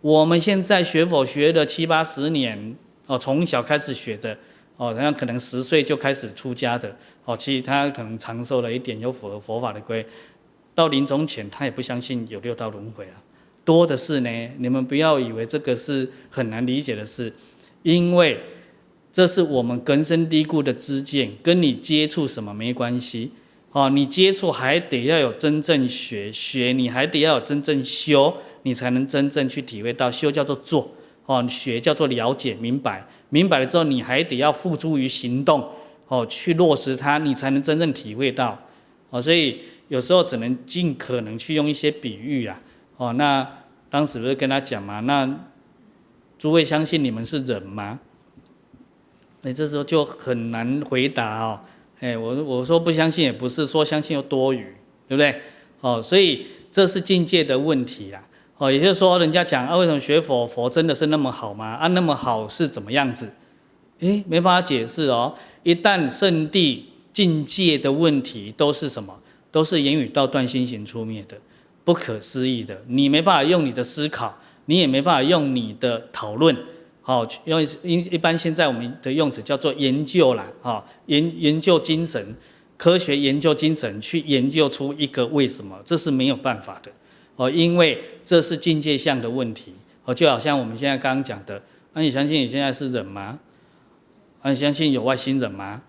[0.03, 2.77] 我们现在学佛学了七八十年，
[3.07, 4.37] 哦，从小开始学的，
[4.77, 10.07] 哦，然后可能十岁就开始出家的，哦，其实他可能长寿了一点，又符合佛法的规，
[10.75, 13.23] 到临终前他也不相信有六道轮回啊。
[13.65, 17.33] 多的是呢，你们不要以为这个是很难理解的事，
[17.83, 18.41] 因为
[19.13, 23.33] 这是我们根深蒂固的知见，跟你接触什么没关系。
[23.73, 30.11] 哦，你接触还得要有真正学，学你还得要有真正修，你才能真正去体会到。
[30.11, 30.93] 修叫做做，
[31.27, 35.69] 哦，学叫做了解明白，明白了之后你还得要付诸于行动，
[36.09, 38.59] 哦，去落实它，你才能真正体会到。
[39.11, 42.61] 哦，所以有时候只能尽可能去用一些比喻啊。
[42.97, 43.47] 哦，那
[43.91, 45.01] 当时不是跟他讲嘛？
[45.01, 45.29] 那
[46.39, 48.01] 诸位相信你们是人吗？
[49.43, 51.61] 那这时候就很难回答哦。
[52.01, 54.75] 哎，我我说不相信也不是，说相信又多余，
[55.09, 55.41] 对不对？
[55.81, 58.23] 哦，所以这是境界的问题啊。
[58.59, 61.75] 哦，也就是说，人家讲啊，为什么学佛佛真的是那么好吗？
[61.75, 63.33] 啊，那么好是怎么样子？
[64.01, 65.35] 哎，没办法解释哦。
[65.63, 69.15] 一旦圣地境界的问题都是什么？
[69.51, 71.37] 都是言语道断、心行出灭的。
[71.85, 76.57] 不可思议的，你没办法用你的思考，你也没办法用你的讨论，
[77.01, 82.35] 好，用一一般现在我们的用词叫做研究啦，啊，研研究精神，
[82.77, 86.91] 科学研究精神去研究出一个为什么，这是没有办法的，
[87.37, 93.39] 哦，因为这是境界相的问题，哦，就好像我们现在刚刚讲的，那你相信你现在是人吗？
[94.43, 95.83] 那你相信有外星人吗？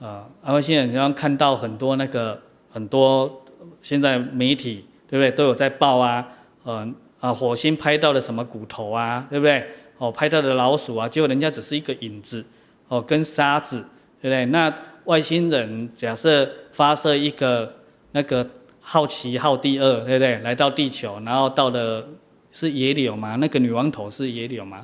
[0.00, 3.44] 啊，外星人，你刚看到很多那个很多
[3.80, 4.84] 现在媒体。
[5.10, 5.30] 对不对？
[5.30, 6.28] 都有在报啊，
[6.64, 6.86] 呃
[7.18, 9.66] 啊，火星拍到了什么骨头啊，对不对？
[9.96, 12.44] 哦，拍到的老鼠啊，结果人家只是一个影子，
[12.88, 13.80] 哦，跟沙子，
[14.20, 14.44] 对不对？
[14.44, 14.70] 那
[15.06, 17.76] 外星人假设发射一个
[18.12, 18.46] 那个
[18.90, 20.38] 好奇号第二，对不对？
[20.38, 22.08] 来到地球，然后到了
[22.50, 23.36] 是野柳嘛？
[23.36, 24.78] 那个女王头是野柳嘛？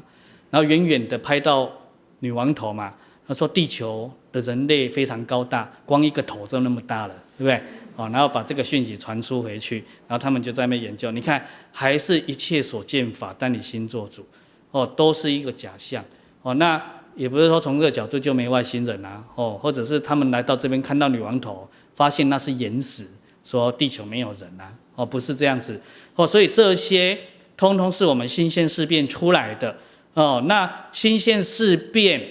[0.51, 1.73] 然后远远的拍到
[2.19, 2.93] 女王头嘛？
[3.27, 7.59] 他说地球的人类非常高大，光一个头就那么大了，对不对？
[7.97, 11.11] 哦，然后把这个讯息传输回去，然后他们就在那边研究。
[11.11, 14.23] 你看，还是一切所见法，但你心做主。
[14.71, 16.05] 哦，都是一个假象。
[16.43, 16.79] 哦，那
[17.17, 19.25] 也不是说从这个角度就没外星人啊。
[19.35, 23.07] 哦，或者是他们来到这边看到女王头，发现那是岩石，
[23.45, 24.73] 说地球没有人啊。
[24.97, 25.81] 哦，不是这样子。
[26.15, 27.19] 哦，所以这些
[27.57, 29.77] 通通是我们新鲜事变出来的
[30.15, 30.43] 哦。
[30.47, 32.23] 那新鲜事变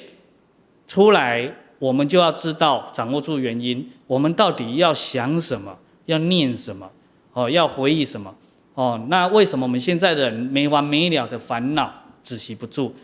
[0.87, 6.89] 出来，我们就要知道掌握住原因，我们到底要想什么，要念什么，
[7.33, 8.33] 哦，要回忆什么，
[8.75, 9.05] 哦。
[9.09, 12.95] 那为什么我们现在的人没完没了的烦恼，止息不住？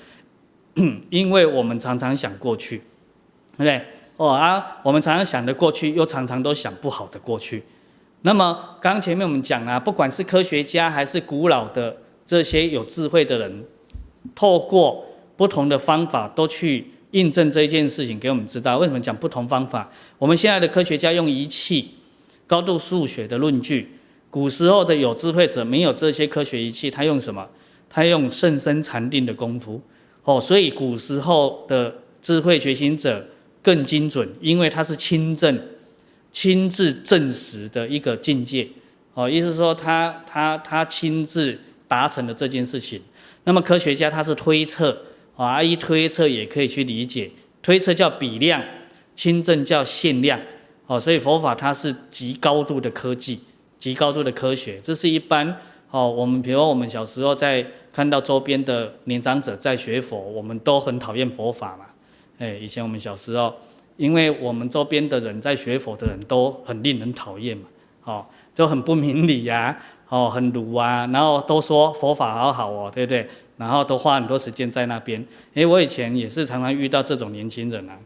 [1.09, 2.77] 因为我们常常想过去，
[3.57, 3.85] 对不对？
[4.15, 7.65] 哦啊，我们常常想的过去，又常常都想不好的过去。
[8.21, 13.63] 那么刚前面我们讲啊，不管是科学家还是古老的这些有智慧的人，
[14.35, 15.05] 透过
[15.37, 19.89] 不同的方法都去印证这件事情，给我们知道为什么讲不同方法。
[20.17, 21.91] 我们现在的科学家用仪器、
[22.45, 23.89] 高度数学的论据，
[24.29, 27.47] 古时候的有智慧者没有这些科学仪器，他用什么？
[27.89, 29.81] 他用甚深禅定的功夫。
[30.25, 33.25] 哦，所以古时候的智慧觉醒者
[33.63, 35.57] 更精准，因为他是亲证。
[36.31, 38.67] 亲自证实的一个境界，
[39.15, 43.01] 哦，意思是说他他他亲自达成了这件事情。
[43.45, 47.31] 那么科学家他是推测，啊，一推测也可以去理解，
[47.63, 48.63] 推测叫比量，
[49.15, 50.39] 亲证叫现量，
[50.85, 53.39] 哦，所以佛法它是极高度的科技，
[53.79, 54.79] 极高度的科学。
[54.83, 55.57] 这是一般，
[55.89, 61.85] 哦，我们比如我们小时候在看到周边的年长者在学佛，我们都很讨厌佛法嘛，
[62.37, 63.55] 哎，以前我们小时候。
[63.99, 67.65] 因为我们周边的人在学佛的人都很令人讨厌嘛，
[68.05, 73.27] 哦，就很不明理呀，哦，很鲁啊，然后都说佛法好好哦，对不对？
[73.57, 75.23] 然后都花很多时间在那边。
[75.55, 77.99] 诶，我以前也是常常遇到这种年轻人啊。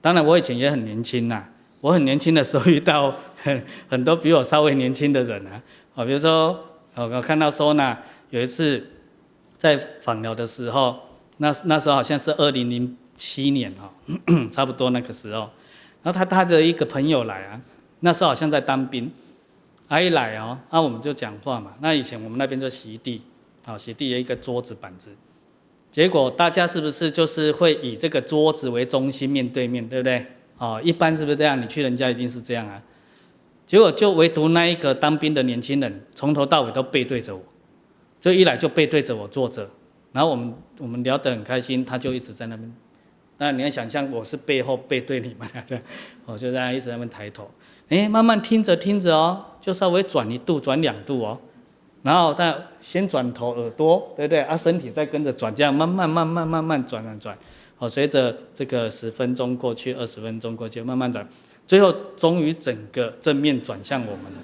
[0.00, 1.44] 当然，我以前也很年轻呐。
[1.80, 5.60] 我很年轻的时候遇到很 很多比我稍微年轻的人啊，
[5.96, 6.56] 哦，比如说，
[6.94, 7.98] 我看到说呢，
[8.30, 8.86] 有一次
[9.58, 11.00] 在访寮的时候，
[11.38, 12.96] 那那时候好像是二零零。
[13.24, 13.92] 七年哈，
[14.50, 15.48] 差不多那个时候，
[16.02, 17.60] 然后他带着一个朋友来啊，
[18.00, 19.12] 那时候好像在当兵，
[19.88, 21.74] 他一来哦，那我们就讲话嘛。
[21.80, 23.22] 那以前我们那边就席地，
[23.64, 25.10] 啊，席地有一个桌子板子，
[25.88, 30.26] 结果大家是不是就是会以这个桌子为中心面对面，对不对？
[30.58, 31.62] 哦，一般是不是这样？
[31.62, 32.82] 你去人家一定是这样啊。
[33.64, 37.42] 结果就唯独那一个当兵的年轻人，从头到尾都背对着我，
[38.20, 39.70] 就一来就背对着我坐着，
[40.10, 42.74] 然后我们我们聊得很开心，他就一直在那边。
[43.42, 45.82] 那你要想象我是背后背对你们这样，
[46.26, 47.50] 我就这样一直在那边抬头，
[47.88, 51.36] 哎，慢慢听着听着哦，就稍微转一度转两度哦，
[52.04, 54.42] 然后他先转头耳朵，对不对？
[54.42, 57.36] 啊，身体再跟着转，这样慢慢慢慢慢慢转转转，
[57.78, 61.26] 哦，随着这个十分钟过去，二十分钟过去，慢慢转，
[61.66, 64.38] 最后终于整个正面转向我们了，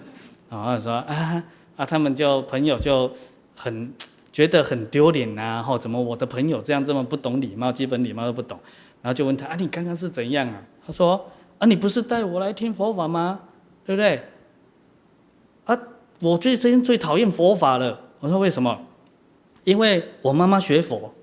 [0.50, 1.44] 然后说啊
[1.76, 3.12] 啊，他们就朋友就
[3.54, 3.94] 很
[4.32, 8.58] 觉得很丢脸呐，吼，怎么我的朋友这样这么不懂礼貌，基本礼貌都不懂。
[9.08, 10.62] 然后就问他啊，你刚刚是怎样啊？
[10.86, 13.40] 他说啊，你不是带我来听佛法吗？
[13.86, 14.22] 对不对？
[15.64, 15.80] 啊，
[16.20, 17.98] 我最近最讨厌佛法了。
[18.20, 18.78] 我说为什么？
[19.64, 21.14] 因为我妈妈学佛，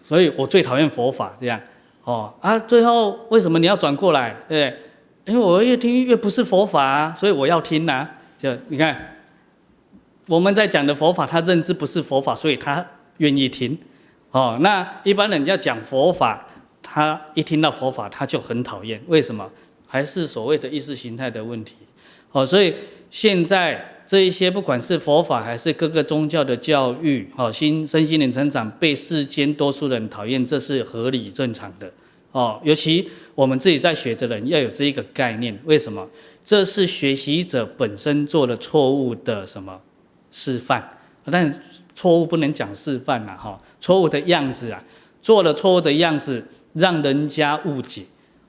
[0.00, 1.36] 所以我最讨厌佛法。
[1.40, 1.60] 这样
[2.04, 4.36] 哦啊，最后为什么你要转过来？
[4.46, 4.72] 对？
[5.24, 8.08] 因为我越听越不是佛法，所以我要听呐。
[8.36, 9.16] 就你看，
[10.28, 13.76] 我们在讲的佛法，他认知不是佛法，所以他愿意听。
[14.38, 16.46] 哦，那一般人家讲佛法，
[16.80, 19.50] 他一听到佛法他就很讨厌，为什么？
[19.84, 21.74] 还是所谓的意识形态的问题。
[22.30, 22.72] 哦，所以
[23.10, 31.92] 现在这一些不管是佛法还是各个宗教的教育，哦，心身心灵成长被世间多数人讨厌，这是合理正常的。
[32.30, 36.08] 哦，尤其我们自己在学的人要有这一个概念，为什么？
[36.44, 39.80] 这是学习者本身做了错误的什么
[40.30, 40.96] 示范？
[41.24, 41.52] 但
[41.98, 44.80] 错误不能讲示范呐，哈，错误的样子啊，
[45.20, 48.02] 做了错误的样子，让人家误解，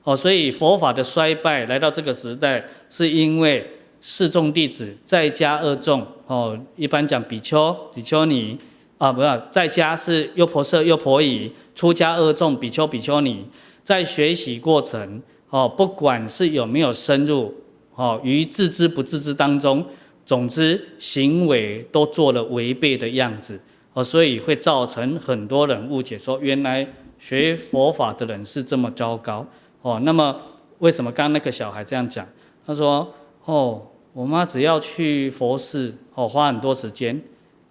[0.04, 3.68] 哦，所以佛法的衰败来到这个时代，是因为
[4.00, 8.56] 四众弟子在家二众，哦，一般讲比丘、比丘尼，
[8.98, 13.44] 啊，不要，在家是优婆塞、优婆夷，出家二众比丘、比丘尼，
[13.82, 17.52] 在学习过程，哦，不管是有没有深入，
[17.96, 19.84] 哦，于自知不自知当中。
[20.30, 23.60] 总之，行为都做了违背的样子，
[23.94, 26.86] 哦，所以会造成很多人误解，说原来
[27.18, 29.44] 学佛法的人是这么糟糕，
[29.82, 30.40] 哦，那么
[30.78, 32.24] 为什么刚那个小孩这样讲？
[32.64, 33.12] 他说，
[33.44, 37.20] 哦，我妈只要去佛寺，哦，花很多时间，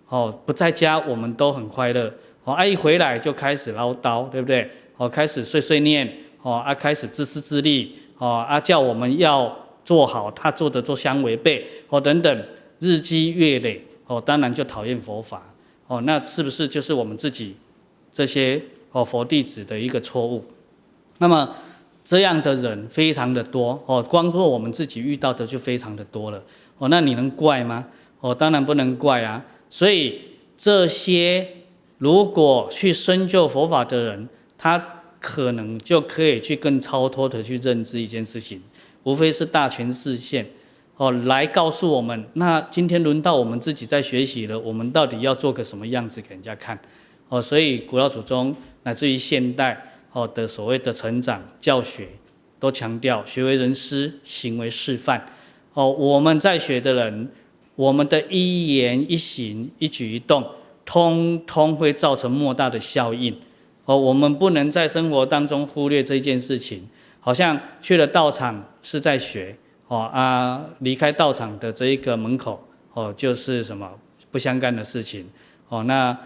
[0.09, 4.69] 哦，不在家我们都很快乐，哦，阿姨回来就开始唠叨，对不对？
[4.97, 9.57] 哦，开始碎碎念，哦，啊，开始自私自利，哦，啊，叫我们要。
[9.83, 12.45] 做好他做的做相违背哦等等，
[12.79, 15.53] 日积月累哦，当然就讨厌佛法
[15.87, 17.55] 哦，那是不是就是我们自己
[18.13, 18.61] 这些
[18.91, 20.45] 哦佛弟子的一个错误？
[21.17, 21.55] 那么
[22.03, 26.43] 这样的人非常的多哦，光说我们自己遇到的就非常的多了
[26.77, 27.87] 哦，那你能怪吗？
[28.19, 29.45] 哦，当然不能怪啊。
[29.69, 30.21] 所以
[30.57, 31.47] 这些
[31.97, 38.61] 如果去深究佛法的人，他可能就可以去更超脱的去认知一件事情，
[39.03, 40.45] 无非是大权示现，
[40.97, 46.79] 哦，来告诉我们，那今天轮到我们自己在学习了，我们到底要做个什么样子给人家看，
[47.29, 49.81] 哦，所以古老祖宗乃至于现代
[50.11, 52.07] 哦的所谓的成长教学，
[52.59, 55.25] 都强调学为人师，行为示范，
[55.73, 57.29] 哦，我们在学的人，
[57.75, 60.45] 我们的一言一行、一举一动，
[60.85, 63.35] 通通会造成莫大的效应。
[63.85, 66.87] 哦，我们不能在生活当中忽略这件事情，
[67.19, 69.55] 好像去了道场是在学，
[69.87, 72.63] 哦啊，离开道场的这一个门口，
[72.93, 73.89] 哦，就是什么
[74.31, 75.27] 不相干的事情，
[75.67, 76.17] 哦，那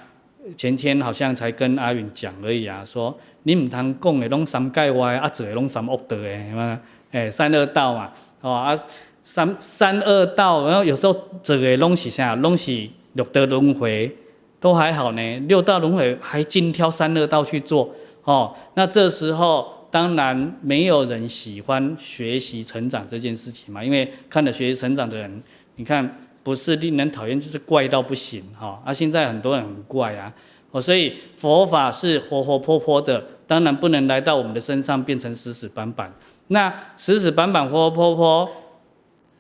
[0.56, 6.80] 前天好像才跟阿允讲而已啊，说你唔通讲的拢三界歪，啊做的 �sh 三恶道诶，嘛，
[7.12, 8.78] 诶，三恶道嘛，哦啊，
[9.24, 14.16] 三三恶道，然后有时候做的拢是啥，拢是六道轮回。
[14.60, 18.56] 都还好呢，六道轮回还尽挑三恶道去做哦。
[18.76, 25.44] 那这时候当然没有人喜欢学习成长这件事情嘛，因为看了学习成长的人，
[25.76, 28.82] 你看不是令人讨厌，就是怪到不行哈。
[28.84, 30.34] 啊，现在很多人很怪啊，
[30.72, 36.12] 哦，所以佛法是活活泼泼的，当然不能来到我们的身上变成死死板板。
[36.48, 38.52] 那死死板板、活活泼泼，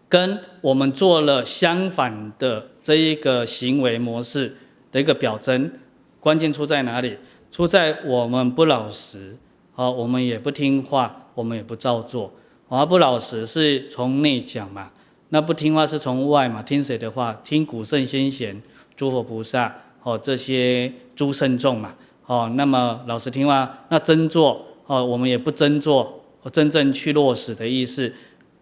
[0.07, 4.55] 跟我们做了相反的这一个行为模式。
[4.91, 5.71] 的一个表征，
[6.19, 7.17] 关键出在哪里？
[7.51, 9.35] 出在我们不老实，
[9.75, 12.31] 啊，我们也不听话，我们也不照做。
[12.69, 14.91] 啊，不老实是从内讲嘛，
[15.29, 16.61] 那不听话是从外嘛？
[16.63, 17.39] 听谁的话？
[17.43, 18.61] 听古圣先贤、
[18.95, 21.95] 诸佛菩萨，哦，这些诸圣众嘛，
[22.25, 28.11] 哦，那么老实听话，那真做，哦，我们也不真做，真正去落实的意思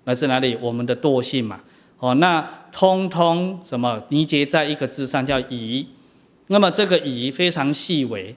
[0.04, 0.58] 来自哪里？
[0.60, 1.62] 我们的惰性嘛，
[2.00, 5.88] 哦，那通通什么凝结在一个字上，叫疑。
[6.48, 8.36] 那么这个疑非常细微，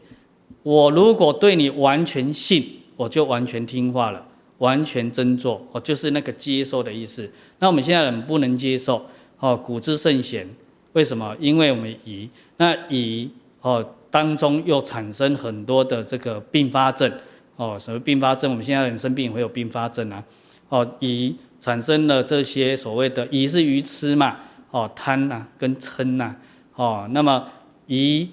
[0.62, 2.64] 我如果对你完全信，
[2.96, 4.26] 我就完全听话了，
[4.58, 7.30] 完全真做，哦就是那个接受的意思。
[7.58, 9.04] 那我们现在人不能接受，
[9.38, 10.48] 哦，古之圣贤，
[10.92, 11.36] 为什么？
[11.38, 13.30] 因为我们疑，那疑
[13.60, 17.12] 哦当中又产生很多的这个并发症，
[17.56, 18.50] 哦，什么并发症？
[18.50, 20.24] 我们现在人生病会有并发症啊，
[20.68, 24.38] 哦，疑产生了这些所谓的疑是愚痴嘛，
[24.70, 26.36] 哦，贪呐、啊、跟嗔呐、啊，
[26.76, 27.46] 哦，那么。
[27.86, 28.30] 疑、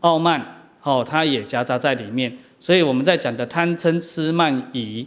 [0.00, 2.36] 傲慢，哦，它也夹杂在里面。
[2.58, 5.06] 所以我们在讲的贪嗔痴慢疑，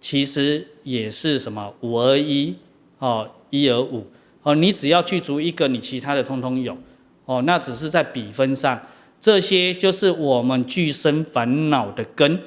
[0.00, 2.54] 其实也是什么五而一，
[2.98, 4.06] 哦，一而五，
[4.42, 6.76] 哦，你只要具足一个，你其他的通通有，
[7.24, 8.80] 哦，那只是在比分上。
[9.20, 12.40] 这些就是我们具生烦恼的根。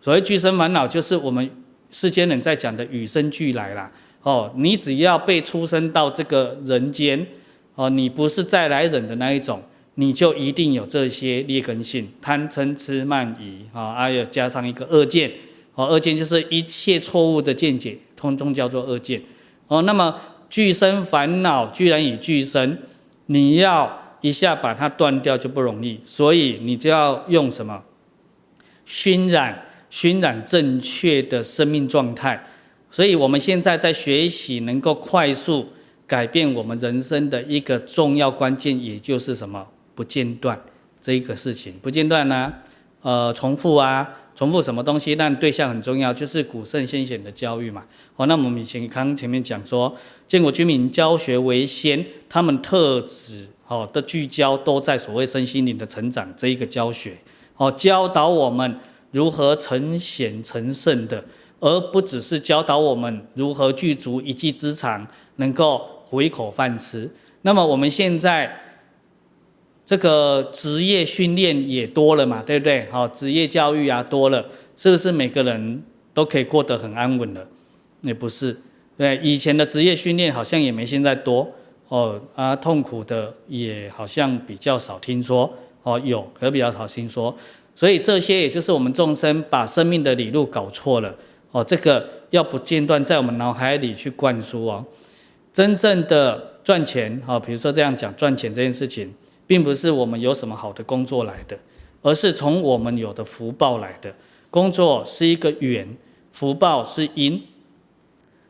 [0.00, 1.50] 所谓具生烦恼，就是我们
[1.90, 3.90] 世间人在讲的与生俱来啦。
[4.22, 7.26] 哦，你只要被出生到这个人间，
[7.74, 9.60] 哦，你不是再来人的那一种。
[9.94, 15.30] 你就一定有这些劣根性，贪嗔痴慢疑啊，还有加上一个恶见，
[15.74, 19.22] 哦，恶见就是一切错误的见解，通通叫做恶见。
[19.68, 20.18] 哦，那么
[20.48, 22.78] 俱生烦恼居然已俱生，
[23.26, 27.82] 你要一下把它断掉就不容易，所以你就要用什么？
[28.86, 32.46] 熏染，熏染正确的生命状态。
[32.90, 35.66] 所以我们现在在学习，能够快速
[36.06, 39.66] 改变我们人生的一个重要关键，也就是什么？
[39.94, 40.60] 不间断
[41.00, 42.52] 这一个事情，不间断呢，
[43.02, 45.14] 呃，重复啊，重复什么东西？
[45.14, 47.84] 但对象很重要，就是古圣先贤的教育嘛。
[48.14, 49.94] 好，那我们以前刚前面讲说，
[50.26, 57.18] 建国军民教学为先，他们特指好的聚焦都在所谓身心灵的成长这一个教学，
[57.56, 58.78] 哦，教导我们
[59.10, 61.24] 如何成贤成圣的，
[61.60, 67.10] 而不只是教导我们如何具足一技之长，能够糊口饭吃。
[67.42, 68.61] 那么我们现在。
[69.92, 72.88] 这个职业训练也多了嘛，对不对？
[72.90, 74.42] 好，职业教育啊多了，
[74.74, 75.82] 是不是每个人
[76.14, 77.46] 都可以过得很安稳了？
[78.00, 78.58] 也不是，
[78.96, 81.46] 对，以前的职业训练好像也没现在多
[81.88, 87.36] 哦，啊，痛苦的也好像比较少听说哦，有，可比较少听说，
[87.74, 91.14] 所以这些也就是我们众生把生命的理路搞错了
[91.50, 94.82] 哦，这个要不间断在我们脑海里去灌输哦，
[95.52, 99.12] 真正的赚钱哦，比如说这样讲赚钱这件事情。
[99.52, 101.58] 并不是我们有什么好的工作来的，
[102.00, 104.10] 而是从我们有的福报来的。
[104.48, 105.94] 工作是一个缘，
[106.32, 107.38] 福报是因。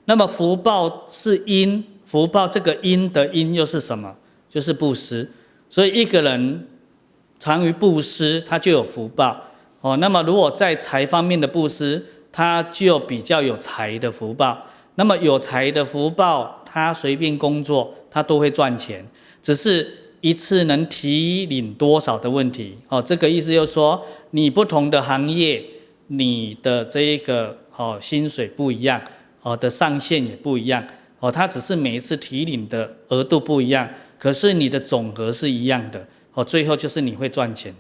[0.04, 4.14] 那么福报是因，福报这个因的因又是什么？
[4.48, 5.28] 就是布施。
[5.68, 6.68] 所以一个人
[7.40, 9.42] 常于布施，他就有福报。
[9.80, 14.56] 哦，那么如果在财方面的布施，他就比较有财的福报。
[14.94, 19.04] 那么有财的福报，他随便工作，他都会赚钱。
[19.42, 19.98] 只是。
[20.22, 22.76] 一次能提领多少的问题。
[22.88, 25.62] 哦，这个意思就是说，你不同的行业，
[26.06, 29.02] 你的这一个哦薪水不一样，
[29.42, 30.82] 哦的上限也不一样。
[31.18, 36.06] 哦，它只是每一次提领的额度不一样，可是你的总和是一样的。
[36.34, 37.74] 哦，最后就是你会赚钱。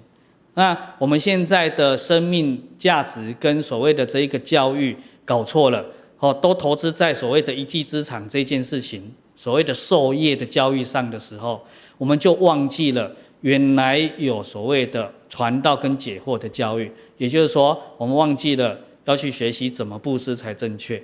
[0.54, 5.84] 那我们现在的生命价值跟所谓的这一个教育搞错了。
[6.18, 11.64] 哦，都投资在所谓的一技之长这件事情，所谓的授业的教育上的时候，
[12.02, 16.90] 我们就忘记了原来有所谓的传道跟解惑的教育。
[17.16, 21.00] 也就是说，我们忘记了要去学习怎么布施才正确，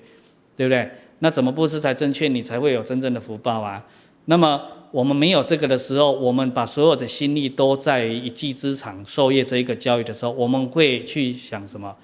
[0.57, 0.91] 对不对？
[1.21, 3.87] 那怎么布施才正确，你才会有真正的福报啊。
[4.25, 11.95] 那么我们没有这个的时候，我们把所有的心力都在于一技之长授业这一个教育的时候，我们会去想什么？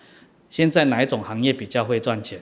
[0.49, 2.41] 现在哪一种行业比较会赚钱？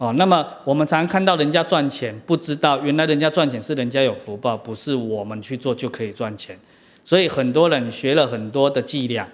[0.00, 6.58] 哦，那么我们常看到人家赚钱，不知道原来人家赚钱是人家有福报，不是我们去做就可以赚钱。
[7.04, 9.28] 所以很多人学了很多的伎俩，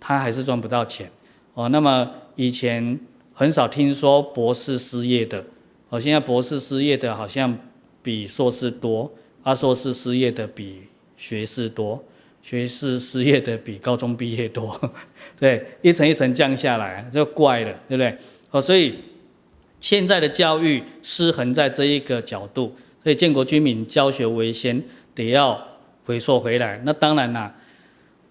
[0.00, 1.08] 他还是赚不到钱。
[1.54, 2.98] 哦，那么以前
[3.32, 5.44] 很少听说博士失业的。
[5.88, 7.56] 哦，现在博士失业的好像
[8.02, 9.08] 比硕士多，
[9.44, 10.82] 啊，硕士失业的比
[11.16, 12.02] 学士多，
[12.42, 14.76] 学士失业的比高中毕业多，
[15.38, 18.18] 对，一层一层降下来就怪了，对不对？
[18.50, 18.98] 哦，所以
[19.80, 24.82] 现在的教育失衡在这一个角度，所以建国军民教学为先，
[25.14, 25.66] 得要
[26.04, 26.80] 回溯回来。
[26.84, 27.54] 那当然啦，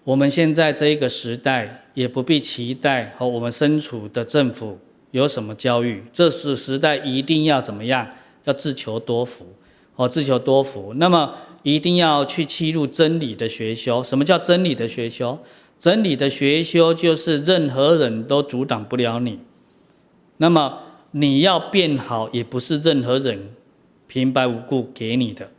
[0.04, 4.78] 我们现在这一个时代也不必期待和我们身处的政府。
[5.10, 6.04] 有什么教育？
[6.12, 8.06] 这是时代一定要怎么样？
[8.44, 9.46] 要自求多福，
[9.96, 10.92] 哦，自求多福。
[10.96, 14.04] 那么一定要去契入真理的学修。
[14.04, 15.38] 什么叫真理的学修？
[15.78, 19.38] 真理的学修就是任何人都阻挡不了你。
[20.36, 20.78] 那么
[21.10, 23.50] 你要变好，也不是任何人
[24.06, 25.50] 平白无故给你的。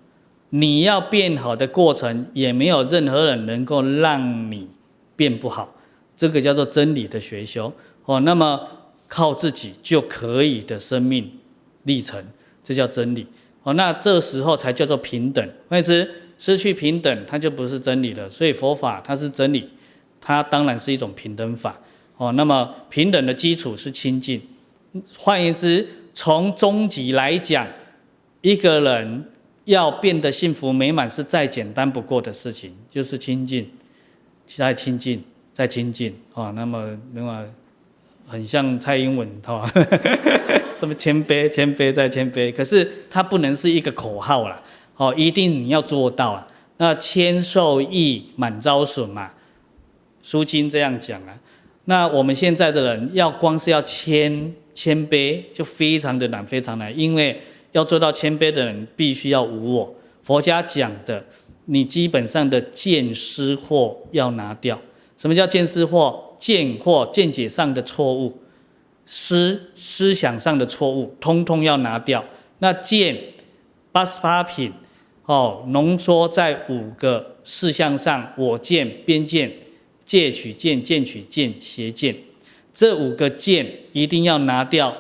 [0.50, 4.68] 你要变好的过程，也没有任何人能够让你
[5.16, 5.76] 变不好。
[6.16, 7.74] 这个叫做真理的学修。
[8.06, 8.68] 哦，那么。
[9.12, 11.32] 靠自己就可以的生命
[11.82, 12.24] 历程，
[12.64, 13.26] 这叫真理
[13.64, 13.74] 哦。
[13.74, 15.50] 那这时候才叫做平等。
[15.70, 18.30] 为之失去平等，它就不是真理了。
[18.30, 19.68] 所以佛法它是真理，
[20.22, 21.82] 它当然是一种平等法
[22.18, 22.32] 哦。
[22.34, 24.40] 那么平等的基础是清净。
[25.18, 27.68] 换言之，从终极来讲，
[28.42, 29.26] 一个人
[29.66, 33.72] 要变得幸福美满，是再简单不过的事情，就是亲近，
[34.46, 35.24] 再亲近，
[35.54, 36.52] 再清净哦。
[36.56, 37.46] 那么另外。
[38.32, 39.68] 很像蔡英文，哈，
[40.78, 44.62] 什么谦卑、谦卑再谦卑，可是它不能是一个口号啦，
[44.98, 46.48] 哦，一定你要做到啊。
[46.78, 49.26] 那谦受益，满招损嘛，
[50.22, 51.36] 《书经》这样讲啊。
[51.86, 57.38] 那我们现在的人要光是要谦谦卑，就非常的难，非常难，因为
[57.74, 59.94] 要做到谦卑的人，必须要无我。
[60.24, 61.22] 佛家讲的，
[61.66, 64.80] 你基本上的见思惑要拿掉。
[65.18, 66.18] 什么叫见思惑？
[66.38, 68.40] 见或见解上的错误，
[69.06, 72.24] 思思想上的错误，通通要拿掉。
[72.60, 73.18] 那见
[73.92, 74.72] 八十八品，
[75.26, 79.52] 哦，浓缩在五个事项上：我见、边见、
[80.06, 82.29] 戒取见、见取见、邪见。
[82.80, 84.96] 这五个见一定要拿掉，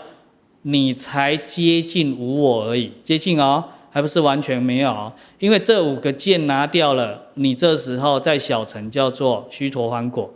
[0.64, 2.92] 你才接近无我而已。
[3.06, 5.14] 接近哦，还不是完全没有哦。
[5.40, 10.30] 因为这五个见拿掉了，你这时候在小乘叫做须陀洹果。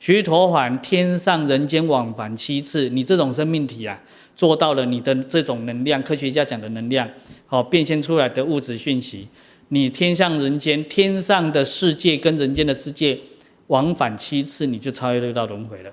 [0.00, 4.02] 须陀洹天上人间往返七次，你这种生命体啊，
[4.34, 7.08] 做到了你的这种能量，科学家讲的能量，
[7.46, 9.28] 好变现出来的物质讯息，
[9.68, 13.20] 你天上人间，天上的世界跟人间的世界
[13.68, 15.92] 往返七次，你就超越六道轮回了。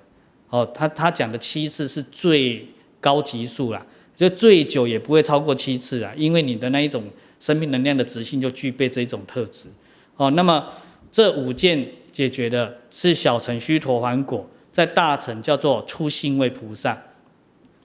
[0.55, 2.67] 哦，他他讲的七次是最
[3.01, 3.85] 高级数啦，
[4.15, 7.03] 就最久也不会超过七次啊，因为你的那一种
[7.39, 9.67] 生命能量的直性就具备这种特质。
[10.15, 10.71] 哦，那么
[11.11, 11.87] 这五件。
[12.15, 16.97] 解决的是小乘须陀洹果，在大乘叫做初信位菩萨。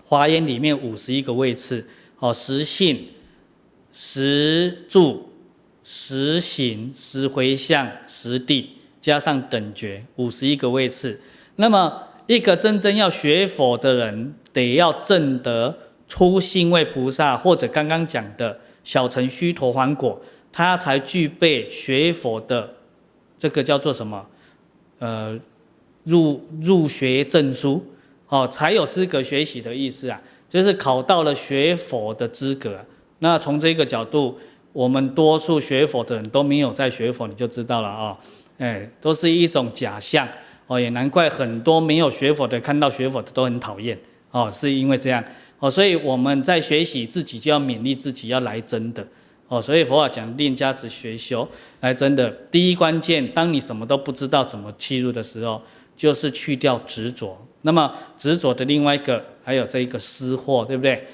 [0.05, 1.85] 华严里面五十一个位次，
[2.21, 3.09] 哦，实信、
[3.91, 5.31] 实住、
[5.83, 11.21] 实行、实回向、实地，加上等觉，五十一个位次。
[11.57, 12.01] 那么，
[12.31, 15.77] 一个真正要学佛的人，得要证得
[16.07, 20.23] 初信位菩萨，或者刚刚讲的小乘须陀洹果，
[20.53, 22.73] 他才具备学佛的。
[23.37, 24.25] 这个叫做什么？
[25.01, 25.37] 呃，
[26.05, 27.85] 入入学证书，
[28.29, 32.79] 哦，才有资格学习的意思啊，就是考到了学佛的资格。
[33.19, 34.39] 那从这个角度，
[34.73, 38.17] 我们多数学佛的人都没有在学佛，你就知道了啊、哦，
[38.59, 40.29] 哎，都是一种假象
[40.71, 43.99] 哦，也难怪很多没有学佛的看到学佛的都很讨厌
[44.31, 45.25] 哦，是因为这样
[45.59, 49.05] 哦，所以我们在学习自己就要勉励自己要来真的
[49.49, 51.49] 哦，所以佛法讲练家子学修，
[51.81, 55.61] 来真的第一关键，当你什么都不知道怎么切入的时候，
[55.97, 57.37] 就是去掉执着。
[57.63, 61.05] 那么执着的另外一个还有这一个私货，对不对？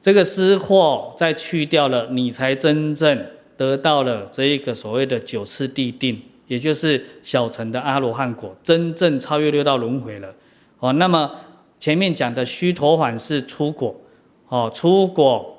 [0.00, 3.26] 这个私货再去掉了，你才真正
[3.58, 6.18] 得到了这一个所谓的九次地定，
[6.52, 10.34] 也就是小乘的阿罗汉果，真正超越六道轮回了。
[10.80, 11.30] 哦，那么
[11.80, 13.96] 前面讲的须陀洹是出果，
[14.48, 15.56] 哦，出果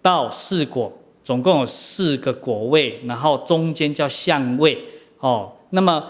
[0.00, 0.90] 到四果，
[1.22, 4.82] 总共有四个果位，然后中间叫相位，
[5.18, 6.06] 哦，那么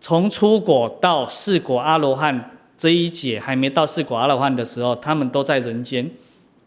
[0.00, 6.08] 从出果到四果阿罗汉这一节还没到四果阿罗汉的时候，他们都在人间。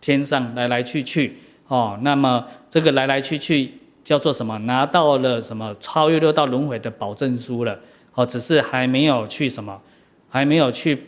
[0.01, 1.37] 天上来来去去，
[1.67, 3.71] 哦，那么这个来来去去
[4.03, 4.57] 叫做什么？
[4.59, 7.79] 拿到了什么超越六道轮回的保证书了，
[8.13, 9.81] 哦，只是还没有去什么，
[10.29, 11.07] 还没有去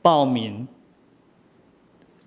[0.00, 0.66] 报名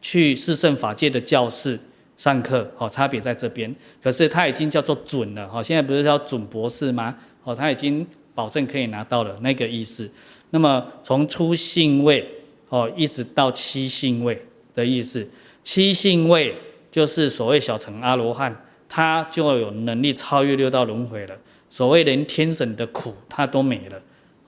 [0.01, 1.79] 去四圣法界的教室
[2.17, 3.73] 上课，哦，差别在这边。
[4.01, 7.17] 可是他已经叫做准了，哦，现在不是叫准博士吗？
[7.43, 8.05] 哦，他已经
[8.35, 10.09] 保证可以拿到了那个意思。
[10.49, 12.29] 那么从初信位，
[12.69, 15.27] 哦，一直到七信位的意思。
[15.63, 16.55] 七信位
[16.91, 18.53] 就是所谓小乘阿罗汉，
[18.93, 21.33] 他就有能力超越六道轮回了。
[21.69, 23.97] 所谓连天神的苦他都没了，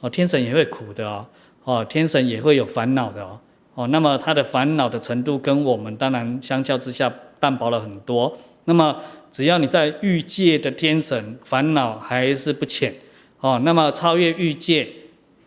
[0.02, 1.26] 哦，天神也会苦的哦，
[1.64, 3.40] 哦，天神也会有烦恼的哦，
[3.76, 8.38] 哦，那么他的烦恼的程度跟我们当然相较之下淡薄了很多。
[8.66, 9.00] 那么
[9.32, 12.94] 只要你在欲界的天神，烦恼还是不浅，
[13.40, 14.86] 哦，那么超越欲界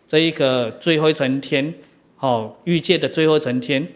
[0.07, 1.71] 这一个最后一层天，
[2.19, 3.87] 哦，欲界的最后一层天。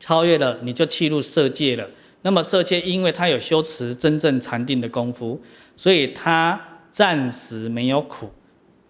[0.00, 1.88] 超越了，你就契入色界了。
[2.22, 5.40] 那么色界，因为他有修持真正禅定的功夫，
[5.76, 6.60] 所以他
[6.90, 8.30] 暂时没有苦，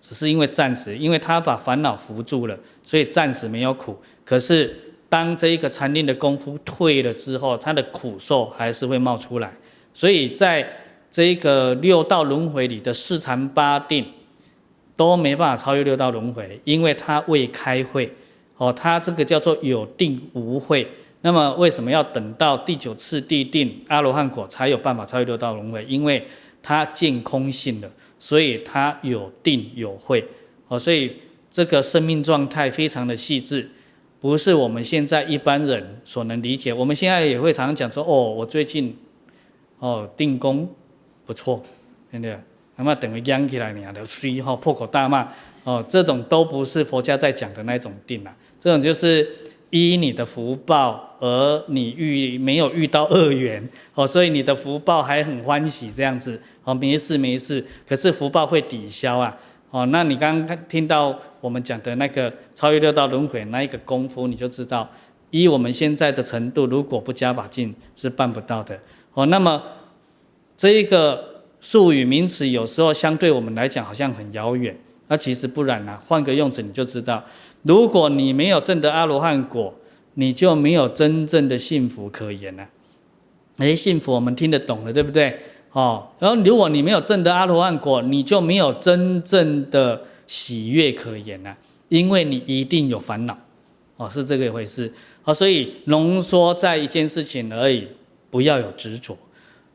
[0.00, 3.96] 只是因为暂时，因为他把烦恼扶住了，所以暂时没有苦。
[4.24, 4.76] 可是
[5.08, 9.52] 当这一个禅定的功夫退了之后，他的苦受还是会冒出来。
[9.94, 10.70] 所以在
[11.10, 14.06] 这一个六道轮回里的四禅八定
[14.96, 18.14] 都没办法超越六道轮回，因为他未开慧。
[18.58, 20.86] 哦，他这个叫做有定无慧。
[21.24, 25.84] 那么为什么要等到第九次地定阿罗汉果才有办法超越六道轮回？
[25.84, 26.26] 因为
[26.60, 30.24] 他见空性了，所以他有定有慧。
[30.66, 31.12] 哦，所以
[31.48, 33.70] 这个生命状态非常的细致，
[34.20, 36.72] 不是我们现在一般人所能理解。
[36.72, 38.96] 我们现在也会常常讲说，哦，我最近
[39.78, 40.68] 哦定功
[41.24, 41.62] 不错，
[42.10, 42.36] 对不对？
[42.74, 45.28] 那么等于扬起来你的水哈破口大骂
[45.62, 49.28] 哦，这种都不是佛家在讲的那种定啊，这种就是。
[49.74, 57.64] 依你的福报，而你遇没有遇到恶缘哦，所以你的福报还很欢喜这样子哦，没事没事。
[57.88, 59.38] 可是福报会抵消啊
[59.70, 64.90] 哦，那你刚刚听到我们讲的那个超越六道轮回那一个功夫，你就知道，
[65.30, 68.76] 以我们现在的程度，如果不加把劲是办不到的
[69.14, 69.24] 哦。
[69.26, 69.62] 那么
[70.56, 77.22] 这一个术语名词有时候相对我们来讲好像很遥远，那其实不然呐、啊，换个用词你就知道。
[77.62, 79.72] 如果你没有证得阿罗汉果，
[80.14, 82.66] 你就没有真正的幸福可言了。
[83.58, 85.38] 哎，幸福我们听得懂了，对不对？
[85.72, 91.56] 哦，然后如果你没有证得阿罗汉果，你就没有真正的喜悦可言了，
[91.88, 93.38] 因为你一定有烦恼。
[93.96, 94.92] 哦，是这个一回事。
[95.24, 97.86] 哦，所以浓缩在一件事情而已，
[98.30, 99.16] 不要有执着。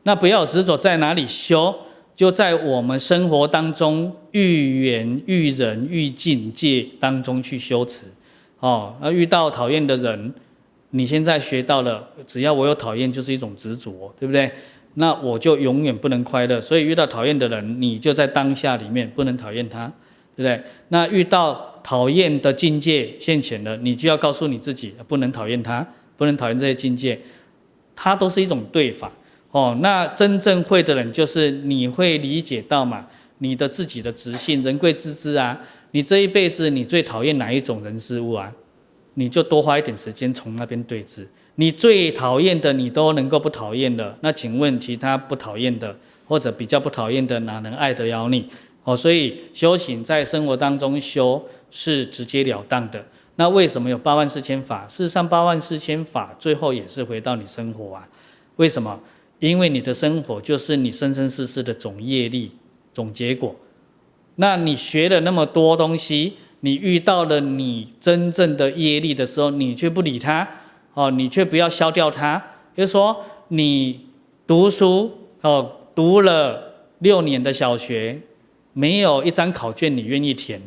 [0.04, 1.74] 那不要有执着在哪里修？
[2.14, 8.06] 就在我们生活当中，遇缘、遇人、遇境界当中去修持，
[8.60, 10.34] 哦，那遇到讨厌的人，
[10.90, 14.50] 你现在学到了，只要我有讨厌，就是一种执着，对不对？
[14.94, 16.60] 那我就永远不能快乐。
[16.60, 19.86] 所以遇到讨厌的人，你就在当下里面不能讨厌他，
[20.34, 20.60] 对不对？
[20.88, 25.86] 那遇到讨厌的境界现前了，你就要告诉你自己，不能讨厌他，
[26.16, 27.20] 不能讨厌这些境界，
[27.94, 29.12] 它都是一种对法。
[29.52, 33.06] 哦，那真正会的人就是你会理解到嘛，
[33.38, 35.60] 你的自己的直性，人贵自知啊。
[35.90, 38.52] 你这一辈子你最讨厌哪一种人事物啊？
[39.14, 41.28] 你就多花一点时间从那边对治。
[41.56, 48.48] 你最讨厌的你都能够不讨厌的，那请问其他不讨厌的或者比较不讨厌的哪能爱得了你？
[48.84, 53.04] 哦，所以修行在生活当中修是直截了当的。
[53.36, 54.86] 那为什么有八万四千法？
[54.88, 58.08] 事实上八万四千法最后也是回到你生活啊？
[58.56, 59.00] 为什么？
[59.40, 62.52] 因为你的生活就是你生生世世的总业力、
[62.92, 63.54] 总结果。
[64.40, 70.48] 那你学了那么多东西，你遇到了你真正的业力的时候，你却不理他，
[70.94, 72.40] 哦，你却不要消掉它。
[72.76, 74.06] 就是说，你
[74.46, 78.20] 读书哦，读了六年的小学，
[78.72, 80.62] 没有一张考卷你愿意填，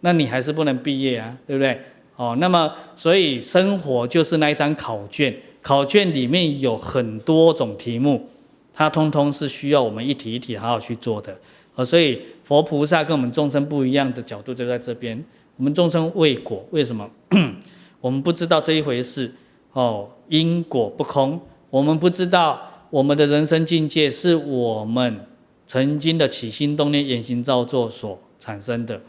[0.00, 1.78] 那你还是不能毕业啊，对不对？
[2.16, 5.36] 哦，那么所以生活就是那一张考卷。
[5.60, 8.26] 考卷里面有很多种题目，
[8.72, 11.36] 它通通是需要我们一题一题好好去做的。
[11.74, 15.22] 呃，所以佛菩萨跟我们众生不一样的角度就在这边。
[15.56, 17.08] 我们众生畏果，为什么？
[18.00, 19.30] 我们不知道这一回事
[19.72, 22.60] 哦，因果不空，我们不知道
[22.90, 25.26] 我们的人生境界是我们
[25.66, 29.00] 曾经的起心动念、言行造作所产生的。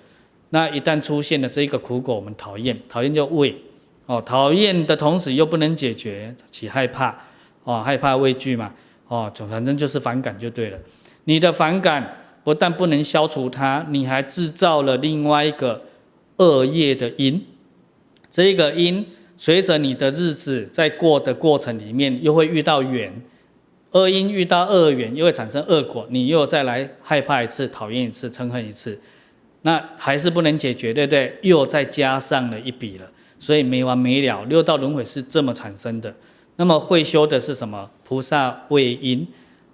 [0.52, 3.56] 那一旦出现了这一个苦果，我们讨厌，讨厌就畏，
[4.06, 7.18] 哦，讨厌的同时又不能解决，起害怕，
[7.64, 8.72] 哦，害怕畏惧嘛，
[9.08, 10.78] 哦，总反正就是反感就对了。
[11.24, 15.84] 你的反感不但不能消除它，你还制造了另外一个
[16.38, 17.46] 恶业的因。
[18.30, 19.06] 这一个因
[19.38, 23.22] 随着你的日子在过的过程里面，又会遇到缘，
[23.92, 29.00] 恶因遇到恶缘，又会产生恶果，你又再来害怕一次，讨厌一次，嗔恨一次。
[29.62, 31.38] 那还是不能解决，对不对？
[31.42, 34.44] 又再加上了一笔了，所以没完没了。
[34.44, 36.14] 六道轮回是这么产生的。
[36.58, 37.90] 那么会修的是什么？
[38.04, 39.28] 菩萨畏因，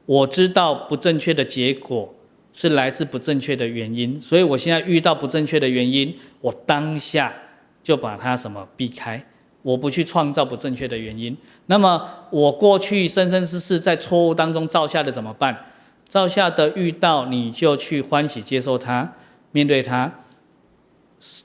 [0.05, 2.13] 我知道不正确的结果
[2.52, 7.34] 是来自不正确的原因，所以我现在遇到不正确的原因，我当下
[7.84, 9.24] 就把它什么避开，
[9.62, 11.38] 我不去创造不正确的原因。
[11.68, 15.66] 那么我过去生生世世在错误当中造下的怎么办？
[16.08, 19.14] 造下的遇到你就去欢喜接受它。
[19.52, 20.12] 面对它，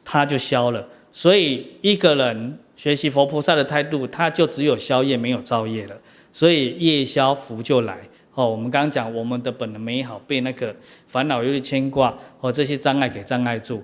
[0.04, 0.88] 它就消了。
[1.12, 5.96] 所以一个人学习佛菩萨的态度，他就只有消业，没有造业了。
[6.32, 7.98] 所以业消福就来。
[8.34, 10.74] 哦，我们刚刚讲，我们的本能美好被那个
[11.06, 13.82] 烦恼、忧虑、牵挂和这些障碍给障碍住。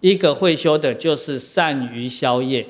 [0.00, 2.66] 一个会修的，就是善于消业。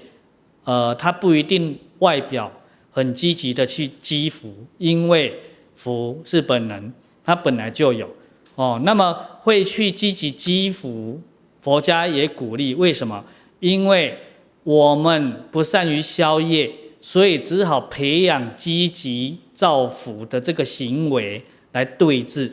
[0.65, 2.51] 呃，他不一定外表
[2.91, 5.37] 很积极的去积福，因为
[5.75, 6.93] 福是本能，
[7.25, 8.09] 他本来就有。
[8.55, 11.21] 哦，那么会去积极积福，
[11.61, 12.75] 佛家也鼓励。
[12.75, 13.25] 为什么？
[13.59, 14.17] 因为
[14.63, 16.71] 我们不善于消业，
[17.09, 21.41] 所以只好培养积极造福的这个行为
[21.71, 22.53] 来对治，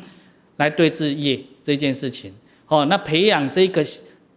[0.58, 2.30] 来对治业这件事情。
[2.66, 3.82] 哦，那培养这个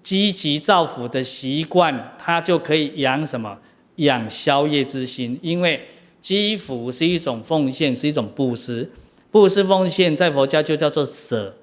[0.02, 3.60] 积极造福的习惯，它就可以养什么？
[3.98, 5.38] 养消业之心。
[5.42, 5.86] 因为
[6.22, 8.90] 积福是一种奉献，是一种布施。
[9.30, 11.54] 布施奉献在佛家就叫做舍，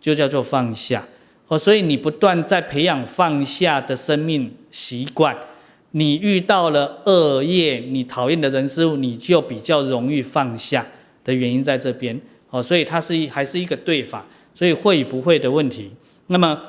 [0.00, 1.06] 就叫做放下
[1.48, 1.58] 哦。
[1.58, 5.36] 所以你不断在培养放下的生命习惯，
[5.92, 10.86] 你遇到了恶业，你讨厌的人事物，你就比较容易放下
[11.24, 12.20] 的原因在这边
[12.50, 12.62] 哦。
[12.62, 15.90] 所以它是还是一个对法，所以会与不会的问题。
[16.26, 16.60] 那么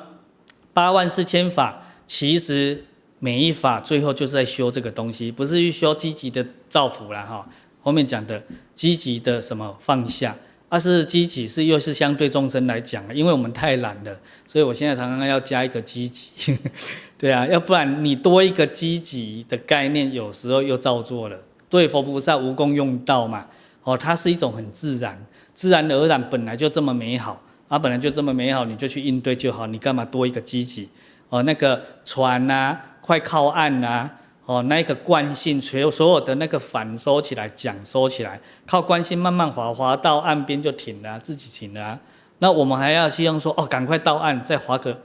[0.72, 2.84] 八万四千法，其实
[3.18, 7.48] 每一法最后就是在修这个东西，不是去修积极的造福了哈。
[7.80, 8.42] 后面讲的
[8.74, 10.36] 积极的什么放下，
[10.68, 16.58] 而、是积极是又是相对众生来讲，因为我们太懒了，所以我现在常常要加一个积极，
[17.16, 21.38] 对啊，要不然你多一个积极的概念，有时候又造作了。
[21.70, 23.46] 对佛菩萨无功用道嘛，
[23.82, 30.88] 哦，它是一种很自然，自然而然本来就这么美好，啊，本来就这么美好，你就去应对就好，你干嘛多一个积极？
[31.28, 34.18] 哦，那个船啊，快靠岸啊。
[34.46, 41.98] 哦，那个惯性，所有所有的那个反收起来，桨收起来，靠惯性慢慢滑滑到岸边就停了，自己停了。
[42.40, 45.00] 那我们还要希望说，哦，赶快到岸，再划个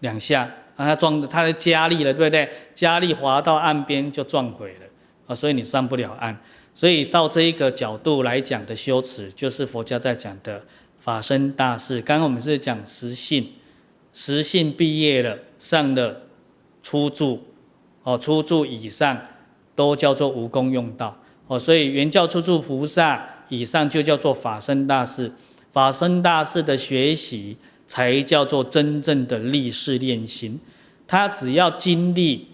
[0.00, 2.50] 两下，让它撞，它加力了，对不对？
[2.74, 4.86] 加力滑到岸边就撞毁了
[5.28, 6.36] 啊，所以你上不了岸。
[6.74, 10.64] 所以到这一个角度来讲的修持，就是佛家在讲的
[10.98, 12.00] 法身大事。
[12.00, 13.52] 刚刚我们是讲实性，
[14.12, 16.22] 实性毕业了，上了
[16.82, 17.44] 初住。
[18.08, 19.20] 哦，初住以上
[19.74, 21.14] 都叫做无功用道
[21.46, 25.30] 哦，所以圆教初住菩萨以上就叫做法身大士，
[25.70, 27.54] 法身大士的学习
[27.86, 30.58] 才叫做真正的历世练心。
[31.06, 32.46] 他只要经历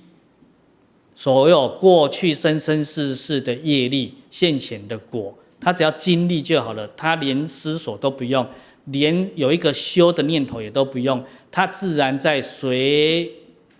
[1.14, 8.44] 所有过去生生世世的业力现前的果，他只要经历就好了，他连思索都不用，
[8.86, 13.30] 连有一个修的念头也都不用，他自然在随。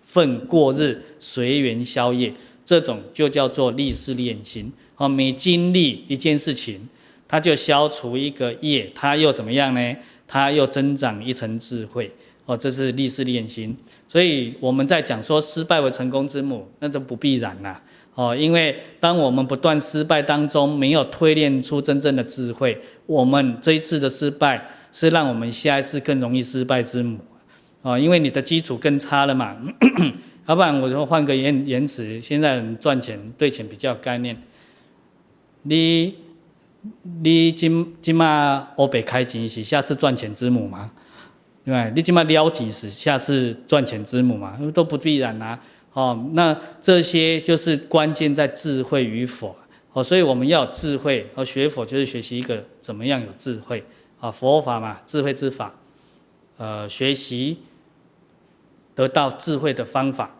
[0.05, 2.31] 份过日，随缘消业，
[2.63, 4.71] 这种就叫做历世练心。
[4.95, 6.79] 哦，每经历一件事情，
[7.27, 9.95] 他就消除一个业，他又怎么样呢？
[10.27, 12.09] 他又增长一层智慧。
[12.45, 13.75] 哦，这是历世练心。
[14.07, 17.83] 所以我们在讲说失败为成功之母，那就不必然啦。
[18.13, 27.17] 哦，因为当我们不断失败当中，没有推炼出真正的智慧，我们这一次的失败是让我们下一次更容易失败之母。
[27.85, 29.55] 哦，因为你的基础更差了嘛，
[30.47, 34.35] 要不然我就换个言言辞，现在赚钱对钱比较概念。
[35.61, 36.15] 你
[37.21, 40.91] 你今今嘛欧北开钱是下次赚钱之母嘛？
[41.63, 41.87] 对吧？
[41.95, 44.57] 你今嘛撩几时下次赚钱之母嘛？
[44.73, 45.59] 都不必然啊。
[45.93, 49.55] 哦，那这些就是关键在智慧与否。
[49.93, 53.83] 哦，所以我们要有智慧，而学佛就是学习一个怎么样有智慧
[54.19, 55.73] 啊，佛法嘛，智慧之法，
[56.57, 57.59] 呃，学习
[58.95, 60.35] 得到智慧的方法，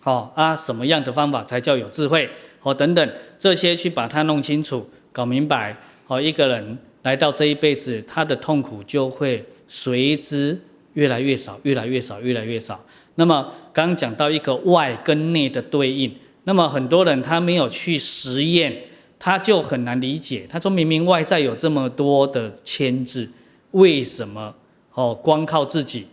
[0.00, 2.30] 好啊，什么样的方法才叫有智慧？
[2.62, 5.76] 哦，等等这些去把它弄清楚、搞明白，
[6.06, 10.60] 哦，一个人来到这一辈子，他的痛苦就会随之
[10.94, 12.84] 越来越少，越来越少，越来越少。
[13.16, 16.14] 那么刚讲到一个外跟内的对应。
[16.44, 18.76] 那么很多人他没有去实验，
[19.18, 20.46] 他就很难理解。
[20.48, 23.28] 他说明明外在有这么多的牵制，
[23.72, 24.54] 为什么
[24.94, 26.06] 哦光靠自己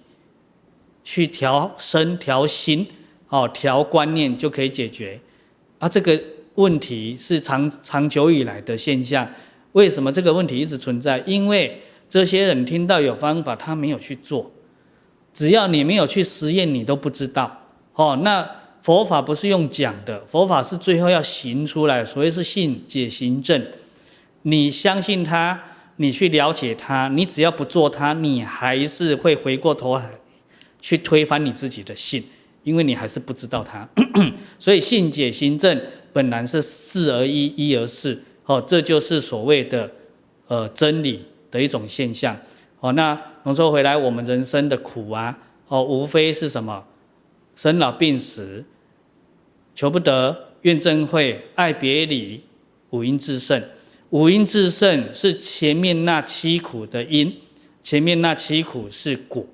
[1.09, 2.85] 去调身调心
[3.29, 5.19] 哦调观念就可以解决？
[5.79, 6.21] 啊，这个
[6.53, 9.27] 问题是长长久以来的现象。
[9.71, 11.17] 为什么这个问题一直存在？
[11.25, 14.51] 因为这些人听到有方法，他没有去做。
[15.33, 17.65] 只要你没有去实验，你都不知道。
[17.95, 18.47] 哦，那。
[18.81, 23.61] 佛法不是用讲的，佛法是最后要行出来，所谓是信解行证。
[24.43, 25.61] 你相信他，
[25.97, 30.11] 你去了解他，你只要不做他，你还是会回过头来
[30.81, 32.23] 去推翻你自己的信，
[32.63, 33.87] 因为你还是不知道他。
[34.59, 35.81] 所以信解行证
[36.13, 39.89] 本来是四而一，一而四，哦，这就是所谓的
[40.47, 42.37] 呃真理的一种现象。
[42.79, 46.85] 哦，那我说回来，我们人生的苦啊，哦，无非是什么？
[47.55, 48.63] 生老病死，
[49.75, 52.41] 求不得，怨憎会，爱别离，
[52.91, 53.61] 五阴炽盛。
[54.11, 57.35] 五阴炽盛是前面那七苦的因，
[57.81, 59.45] 前面那七苦是果。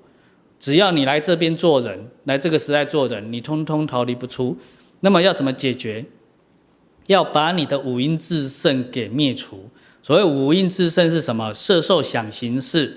[0.58, 4.56] 只要你来这边做人，来这个时代做人，你通通逃离不出。
[5.00, 6.04] 那么要怎么解决？
[7.06, 9.68] 要把你的五阴炽盛给灭除。
[10.02, 11.52] 所谓五阴炽盛是什么？
[11.52, 12.96] 色受想行识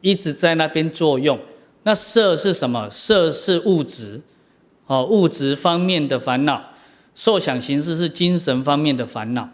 [0.00, 1.38] 一直在那边作用。
[1.82, 2.88] 那色是什么？
[2.90, 4.20] 色是物质，
[4.86, 6.72] 哦，物质方面的烦恼；
[7.14, 9.48] 受想行识是精神方面的烦恼。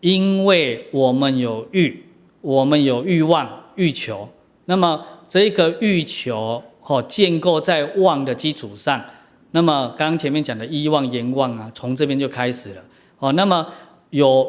[0.00, 2.04] 因为我们有欲，
[2.40, 4.28] 我们有欲望、欲求。
[4.66, 9.04] 那么这个欲求，哦，建构在妄的基础上。
[9.50, 12.84] 那么刚刚前面讲的依妄、言妄啊，从这边就开始了。
[13.18, 13.66] 哦，那么
[14.10, 14.48] 有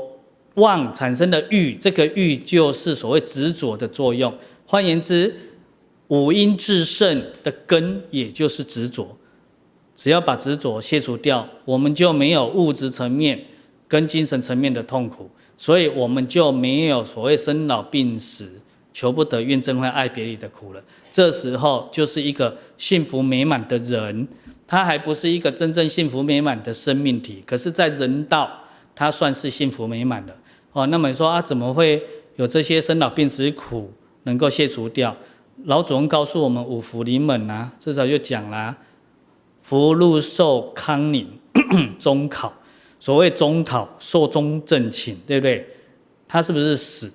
[0.54, 4.32] 妄产生的欲，这个欲就是所谓执着的作用。
[4.68, 5.36] 换言之，
[6.10, 9.18] 五阴炽盛的根，也就是执着。
[9.96, 13.44] 只要把执着卸除掉，我们就没有物质层面
[13.88, 18.62] 跟精神层面的痛苦，所以我们就没有所谓生老病死、
[18.96, 20.82] 求不得、怨憎会、爱别离的苦了。
[21.12, 24.26] 这时候就是一个幸福美满的人，
[24.66, 28.50] 他还不是一个真正幸福美满的生命体，可是，在人道，
[28.96, 30.34] 他算是幸福美满的。
[30.72, 32.02] 哦，那么你说啊，怎么会
[32.38, 33.92] 有这些生老病死苦
[34.24, 35.18] 能够卸除掉？
[35.66, 38.78] 老祖宗告诉我们五福临门呐，至少就讲啦，
[39.62, 41.28] 福禄寿康宁
[42.00, 42.54] 中考，
[42.98, 45.68] 所谓中考寿终正寝，对不对？
[46.30, 47.12] 他是不是死？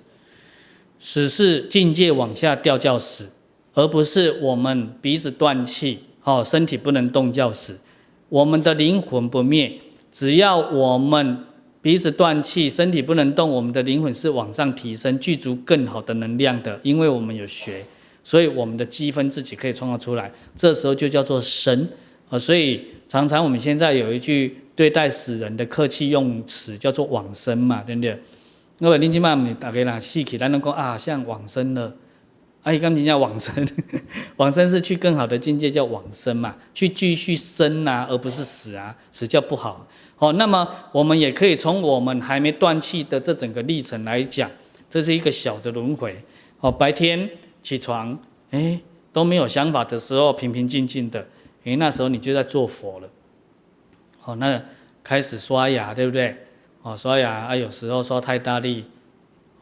[1.03, 3.27] 死是境界往下掉叫死，
[3.73, 7.75] 而不是我们鼻子断气，哦，身体不能动叫死。
[8.29, 9.79] 我们的灵魂不灭，
[10.11, 11.39] 只要我们
[11.81, 17.83] 鼻子断气，身体不能动，我们的灵魂是往上提升，具足更好的能量的，因为我们有学。
[18.23, 21.89] 所以我们的积分自己可以创造出来，这时候就叫做神
[22.29, 22.37] 啊。
[22.37, 28.15] 所以常常我们现在有一句对待死人的客气用词，叫做往生嘛，对不对？
[28.83, 31.95] 那么林金妈，你大概哪细起来能够啊，像往生了，
[32.63, 33.67] 阿姨刚才讲往生，
[34.37, 39.87] 往生是去更好的境界，叫往生嘛，去继续生啊，而不是死啊，死叫不好。
[40.15, 44.49] 好，那么我们也可以从我们还没断气的这整个历程来讲，
[44.89, 46.23] 这是一个小的轮回。
[46.59, 47.29] 哦，白天。
[47.61, 48.17] 起床，
[48.49, 48.81] 哎，
[49.13, 51.27] 都没有想法的时候，平平静静的，
[51.63, 53.07] 哎，那时候你就在做佛了。
[54.25, 54.59] 哦，那
[55.03, 56.35] 开始刷牙，对不对？
[56.83, 58.85] 哦，所以啊，有时候说太大力，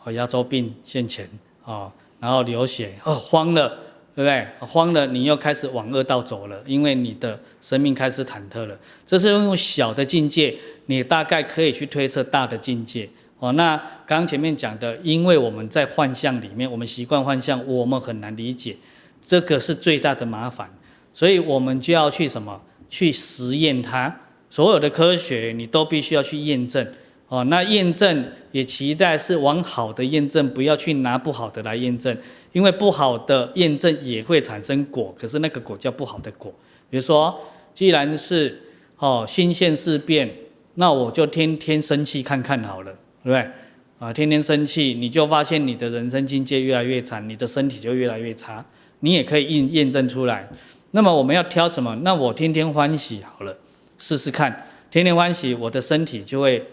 [0.04, 1.30] 哦，牙周病现前，
[1.66, 3.70] 哦，然后流血，哦，慌了，
[4.16, 4.48] 对不对？
[4.60, 8.80] 慌了，你又开始往恶道走了，因为你的生命开始忐忑了。
[9.06, 13.10] 这是用小的境界，你大概可以去推测大的境界。
[13.40, 18.78] 哦，那刚前面讲的，因为我们在幻象里面，我们习惯幻象，我们很难理解，
[19.22, 20.70] 这个是最大的麻烦，
[21.14, 22.62] 所以我们就要去什么？
[22.90, 24.22] 去实验它。
[24.50, 26.92] 所有的科学你都必须要去验证。
[27.30, 32.18] 哦，那验证也期待是往好的验证，不要去拿不好的来验证，
[32.52, 36.54] 因为不好的验证也会产生果，可是那个果叫不好的果。
[36.90, 37.40] 比如说，
[37.74, 38.62] 既然是
[38.98, 40.30] 哦心现事变，
[40.74, 42.94] 那我就天天生气看看好了。
[43.22, 43.52] 对不对？
[44.00, 48.66] 啊，天天生气，你就发现你的人生境界越来越惨，你的身体就越来越差。
[49.02, 50.48] 你也可以验验证出来。
[50.92, 51.94] 那么我们要挑什么？
[51.98, 53.58] 那我天天欢喜好了，
[53.98, 54.68] 试试看。
[54.90, 56.66] 天天欢喜，我的身体就会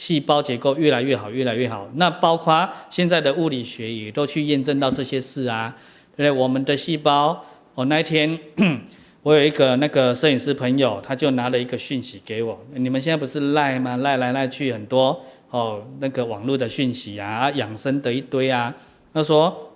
[0.00, 1.86] 细胞结构越来越好，越来越好。
[1.96, 5.76] 那包括现在的物理学也都去验证到这些事啊，
[6.16, 6.42] 对不对？
[6.42, 7.44] 我们的细胞，
[7.74, 8.38] 我那一天
[9.22, 12.58] 我有一个那个摄影师朋友，他就拿了一个讯息给我。
[12.72, 13.98] 你们现在不是赖吗？
[13.98, 15.20] 赖来赖去很多
[15.50, 18.74] 哦，那个网络的讯息啊，养生的一堆啊。
[19.12, 19.74] 他说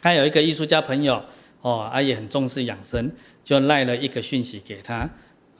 [0.00, 1.20] 他有一个艺术家朋友。
[1.62, 3.10] 哦，啊也很重视养生，
[3.42, 5.10] 就赖了一个讯息给他，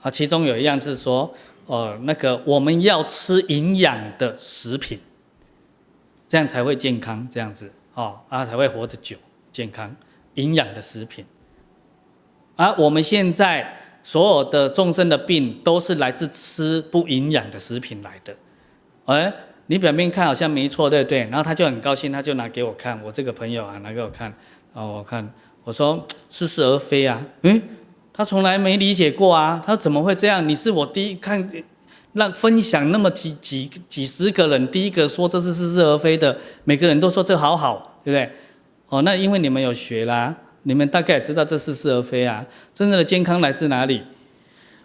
[0.01, 1.33] 啊，其中有一样是说，
[1.67, 4.99] 哦，那个我们要吃营养的食品，
[6.27, 9.15] 这样才会健康，这样子，哦，啊才会活得久，
[9.51, 9.95] 健康，
[10.33, 11.25] 营养的食品，
[12.55, 18.35] 而、啊、我们现在所有的众生的病都是来自吃不营养的食品来的，
[19.05, 19.33] 哎，
[19.67, 21.19] 你表面看好像没错，对不对？
[21.25, 24.33] 然后他就很高兴，他就拿给我看，我这个朋友啊，拿给我看，
[24.73, 25.31] 哦，我看。
[25.65, 27.61] 我说似是而非啊，嗯，
[28.17, 30.49] 他从来没理解过啊，他怎么会这样？
[30.49, 31.47] 你是我第一看，
[32.13, 38.31] 让分享那么几几几十个人，第一个说这是似是而非的，每个人都说这好好，对不对？
[38.89, 42.43] 哦，那因为你们有学啦，你们大概也知道这是似是而非啊。
[42.73, 44.01] 真正的健康来自哪里？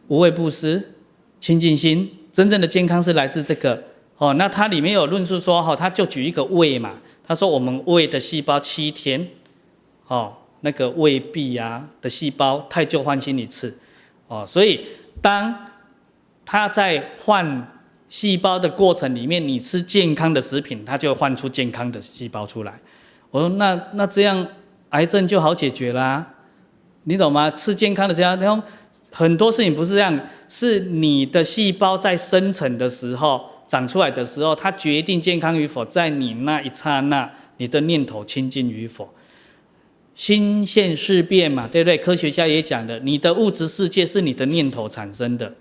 [0.08, 0.92] 无畏布施、
[1.40, 3.82] 清净心，真正的健康是来自这个。
[4.18, 9.26] 哦，那它里面有论述说，哈，他就举一个胃嘛，他说我们胃的细胞七天，
[10.06, 10.34] 哦。
[10.62, 13.76] 那个胃壁啊的细胞太旧换新一次，
[14.28, 14.80] 哦，所以
[15.20, 15.54] 当
[16.44, 17.68] 它在换
[18.08, 22.80] 细胞的过程里面，你吃健康的食品，它就会换出健康的细胞出来。
[23.30, 24.46] 我说那那这样
[24.90, 26.34] 癌症就好解决啦，
[27.04, 27.50] 你懂吗？
[27.50, 28.62] 吃健康的这样，
[29.10, 39.08] 很多事情不是这样，是你的细胞在生成的时候长出来的时候，它决定健康与否，在你那一刹那，你的念头清净与否。
[40.22, 41.98] 新现事变嘛，对不对？
[41.98, 45.52] 科学家也讲的，你的物质世界是你的念头产生的。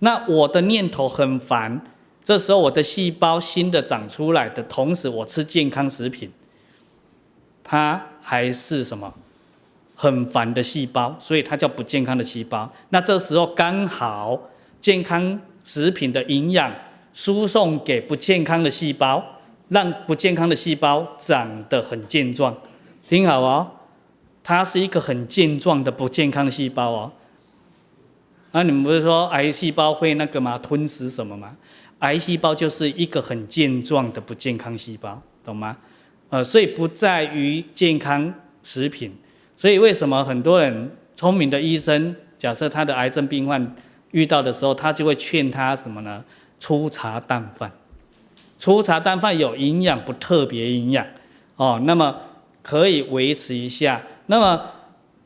[0.00, 1.80] 那我的念头很烦，
[2.22, 6.30] 这时候我的细胞新的长出来的同时，我吃健康食品，
[7.62, 9.14] 它还是什么
[9.94, 12.70] 很烦的细胞，所以它叫不健康的细胞。
[12.90, 14.38] 那这时候刚好
[14.82, 16.70] 健康食品的营养
[17.14, 19.24] 输送给不健康的细胞，
[19.70, 22.54] 让不健康的细胞长得很健壮，
[23.08, 23.70] 听好哦。
[24.44, 27.12] 它是一个很健壮的不健康的细胞哦，
[28.52, 30.58] 啊，你们不是说癌细胞会那个吗？
[30.58, 31.56] 吞噬什么吗？
[32.00, 35.78] 癌细胞就是一个很健壮的不健康细胞，懂吗？
[36.28, 39.10] 呃，所以不在于健康食品，
[39.56, 43.74] 所以为什么很多人聪明的医生，假设他的癌症病患
[44.10, 46.22] 遇到的时候，他就会劝他什么呢？
[46.60, 47.72] 粗茶淡饭，
[48.58, 51.06] 粗茶淡饭有营养不特别营养
[51.56, 52.20] 哦，那么
[52.64, 54.02] 可以维持一下。
[54.26, 54.60] 那么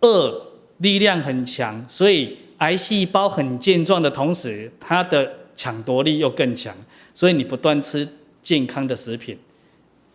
[0.00, 0.42] 恶
[0.78, 6.74] 力量很强，所以癌细胞很健壮的同时，它的抢夺力又更强，
[7.14, 8.06] 所以你不断吃
[8.42, 9.38] 健康的食品。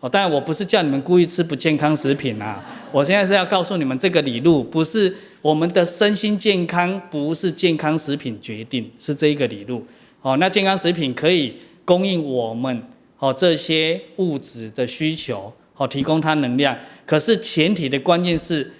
[0.00, 2.62] 哦，当然我不是叫你们故意吃不健康食品啊，
[2.92, 9.82] 我现在是要告诉你们这个理路，不是我们的身心健康，不是健康食品决定，是这一个理路。
[10.20, 11.54] 哦，那健康食品可以
[11.86, 12.82] 供应我们
[13.18, 15.50] 哦这些物质的需求。
[15.74, 18.72] 好，提供它能量，可是前提的关键是，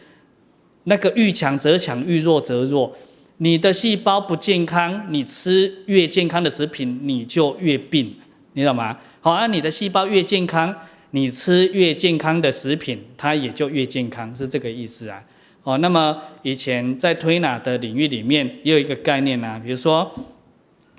[0.85, 2.97] 那个遇强则强，遇弱则弱。
[3.39, 8.15] 你的细胞不健康，你吃越健康的食品，你就越病，
[8.53, 8.97] 你懂吗？
[9.21, 10.73] 好，啊，你的细胞越健康，
[11.11, 15.21] 你吃越健康的食品，它也就越健康，是这个意思啊。
[15.65, 20.09] 哦，那么以前在推拿的领域里面，也有一个概念啊，比如说，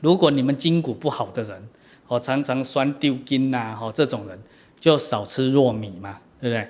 [0.01, 1.69] 如果你们筋骨不好的人，
[2.07, 4.37] 哦，常常酸丢筋呐，哦，这种人。
[4.85, 6.67] 就少吃糯米嘛，对不对？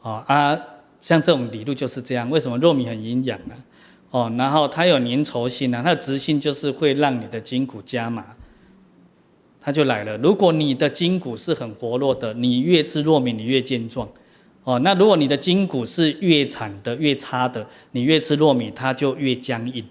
[0.00, 0.60] 哦啊，
[1.00, 2.28] 像这种理论就是这样。
[2.28, 3.54] 为什么糯米很营养呢？
[4.10, 8.26] 哦，然后它有粘稠性啊，它的直性就是会让你的筋骨加麻。
[9.60, 10.18] 它就来了。
[10.18, 14.08] 如果你的筋骨是很活络的，你越吃糯米，你越健壮。
[14.64, 19.84] 哦，那如果你的筋骨是越残的、越差的，你越吃糯米，它就越僵硬，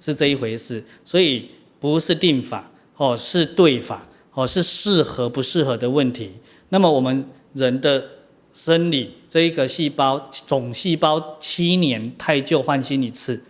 [0.00, 0.82] 是这一回事。
[1.04, 6.32] 所以不是定法，哦，是对法，哦，是适合不适合的问题。
[6.70, 8.04] 那么我们人的
[8.52, 13.42] 生理这一个细胞总细胞七年汰旧换新一次，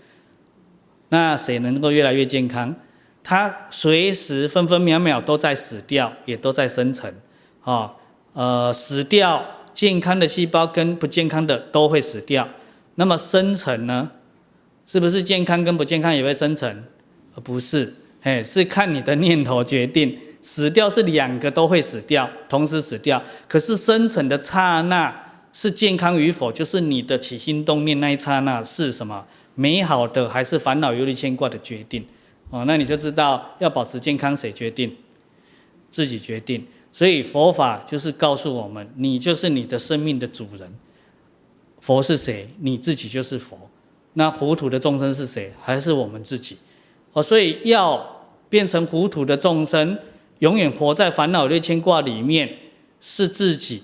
[1.08, 2.74] 那谁能够越来越健康？
[3.22, 7.12] 它随时分分秒秒都在死掉，也都在生成，
[7.62, 7.94] 啊，
[8.32, 9.44] 呃，死掉
[9.74, 12.48] 健康的细胞跟不健康的都会死掉。
[12.94, 14.10] 那么生成呢？
[14.86, 16.84] 是不是健康跟不健康也会生成？
[17.44, 20.18] 不是，嘿，是看你的念头决定。
[20.49, 23.22] 死掉是两个都会死掉，同时死掉。
[23.46, 25.14] 可是生成的刹那
[25.53, 29.26] 是健康与否，就是你的起心动念那一刹那是什么？
[29.55, 32.03] 美好的还是烦恼忧虑牵挂的决定？
[32.49, 34.96] 哦，那你就知道要保持健康谁决定？
[35.90, 36.66] 自己决定。
[36.94, 40.72] 所以佛法就是告诉我们，你就是你的生命的主人。
[41.78, 42.49] 佛是谁？
[42.61, 43.59] 你自己就是佛。
[44.14, 45.53] 那糊涂的众生是谁？
[45.61, 46.57] 还是我们自己？
[47.12, 49.99] 哦，所以要变成糊涂的众生，
[50.41, 52.57] 永远活在烦恼类牵挂里面，
[53.01, 53.82] 是自己，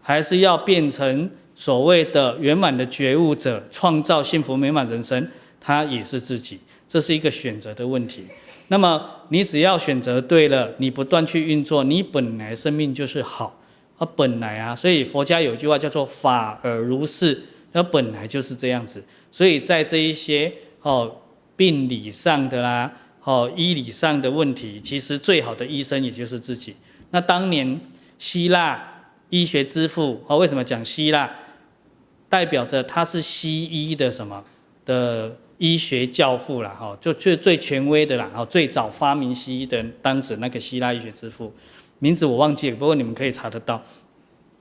[0.00, 5.28] 还是要变成所谓的圆满的觉悟者，创造幸福美满人生？
[5.60, 8.24] 他也是自己，这是一个选择的问题。
[8.68, 13.58] 那么你只要选择对了，你不断去运作，你本来生命就是好，
[13.98, 19.02] 啊，本来啊，所以佛家有一句话叫做“法尔如是”，那本来就是这样子。
[19.30, 20.52] 所以在这一些
[20.82, 21.16] 哦
[21.56, 22.92] 病理上的啦，
[23.26, 26.76] 哦医理上的问题，其实最好的医生也就是自己。
[27.10, 27.80] 那当年
[28.18, 31.28] 希腊医学之父，哦，为什么讲希腊？
[32.28, 34.44] 代表着他是西医的什么
[34.84, 35.36] 的？
[35.58, 41.50] 医学教父了哈，就最最权威的啦，哈，最早发明西医的当时那个希腊医学之父，
[41.98, 43.82] 名字我忘记了，不过你们可以查得到。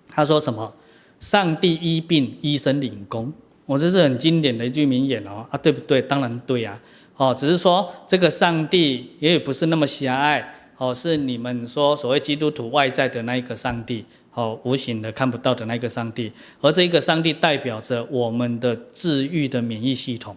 [0.08, 0.74] 他说什么？
[1.20, 3.34] 上帝医病，医生领功。
[3.66, 6.02] 我这是很经典的一句名言哦，啊，对不对？
[6.02, 6.80] 当然对啊，
[7.18, 14.04] 哦，只是说这个上帝也不是那么狭隘，哦，是你们说所谓基督徒外在的那一个上帝，
[14.34, 20.36] 哦，无形的看不到的那个上帝，而这一个上帝代表着我们的治愈的免疫系统。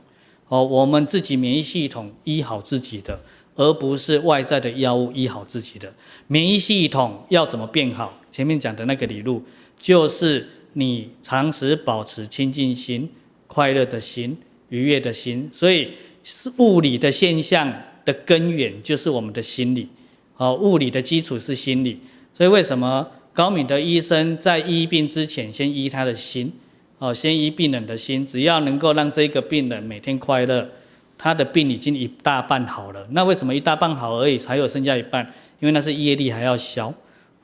[0.48, 3.20] 哦，我们自己免疫系统医好自己的，
[3.54, 5.92] 而不是外在的药物医好自己的。
[6.26, 8.18] 免疫系统要怎么变好？
[8.30, 9.42] 前面讲的那个理路，
[9.78, 13.10] 就是你常时保持清净心、
[13.46, 14.38] 快乐的心、
[14.70, 15.50] 愉悦的心。
[15.52, 15.88] 所以，
[16.22, 17.72] 是物理的现象
[18.04, 19.88] 的根源就是我们的心理。
[20.36, 22.00] 哦，物理的基础是心理。
[22.32, 26.52] 所以，为什么高敏的医生在医病之前先医他的心？
[26.98, 30.68] 哦，先医病人的心，只要能够让这个病人每天快乐，
[31.16, 33.06] 他的病已经一大半好了。
[33.10, 35.24] 那为什么一大半好而已，才有剩下一半？
[35.60, 36.92] 因为那是业力还要消。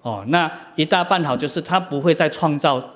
[0.03, 2.95] 哦，那一大半好就是他不会再创造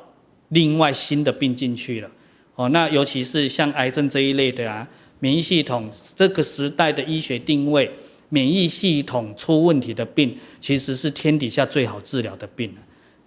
[0.48, 2.10] 另外新的病进去了。
[2.54, 4.86] 哦，那尤其是像癌症这一类的啊，
[5.20, 7.90] 免疫系统这个时代的医学定位，
[8.28, 12.72] 免疫系统出问题的病，其实是天底下最好治疗的病。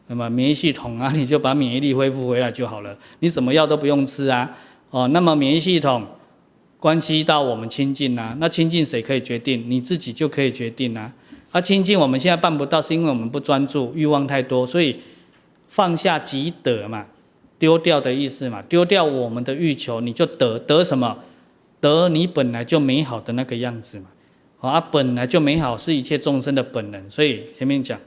[0.07, 4.57] 那么免疫系统啊，你就把免疫力恢复回来就好了，你什么药都不用吃啊。
[4.89, 6.05] 哦，那么免疫系统
[6.77, 9.63] 关系到我们亲近啊，那亲近谁可以决定？
[9.69, 11.13] 你自己就可以决定啊。
[11.51, 14.97] 啊，亲近我们现在办不到，是因为我们不专注，欲望太多，所以
[15.67, 17.05] 放下即得嘛，
[17.57, 21.17] 丢掉的意思嘛，丢掉我们的欲求，你就得得什么？
[21.81, 24.05] 得你本来就美好的那个样子嘛。
[24.61, 27.99] 啊，本来就美好是一切众生的本能，所以前面讲。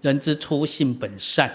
[0.00, 1.50] 人之初性本善，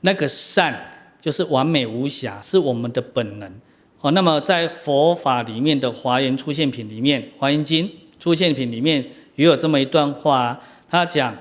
[0.00, 0.74] 那个善
[1.20, 3.52] 就是完美无瑕，是我们的本能。
[4.00, 7.86] 哦，那么在佛法里面的《华严出现品》里面，《华严经》
[8.18, 9.04] 出现品里面
[9.36, 10.58] 也有这么一段话，
[10.88, 11.36] 他讲：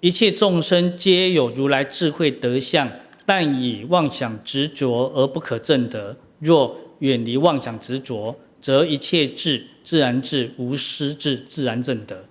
[0.00, 2.86] 一切众生皆有如来智慧德相，
[3.24, 6.14] 但以妄想执着而不可证得。
[6.40, 12.24] 若远离妄想执着，则一切智自然智，无失智，自然证得。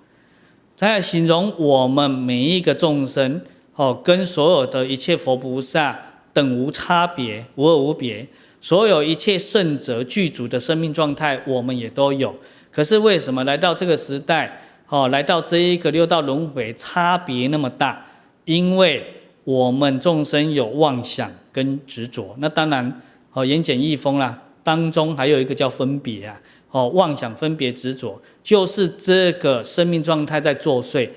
[0.75, 3.41] 在形容我们每一个众生，
[3.75, 5.99] 哦，跟所有的一切佛菩萨
[6.31, 8.27] 等无差别，无二无别。
[8.61, 12.35] 所有一切圣者具足的生命状态，我们也都有。
[12.71, 18.05] 可是为什么来到这个时代，哦，来到这一个六道轮回，差别那么大？
[18.45, 19.05] 因为
[19.43, 22.35] 我们众生有妄想跟执着。
[22.39, 23.01] 那当然，
[23.33, 26.39] 哦，言简意丰啦，当中还有一个叫分别啊。
[26.69, 31.09] 哦，妄想分别执着，就是这个生命状态在作祟，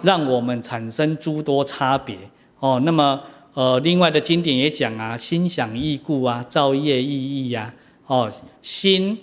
[0.00, 2.16] 让我们产生诸多差别。
[2.60, 3.20] 哦，那么
[3.52, 7.74] 呃，另外的经典也讲啊，心想意故啊，造业意异呀。
[8.06, 8.32] 哦，
[8.62, 9.18] 心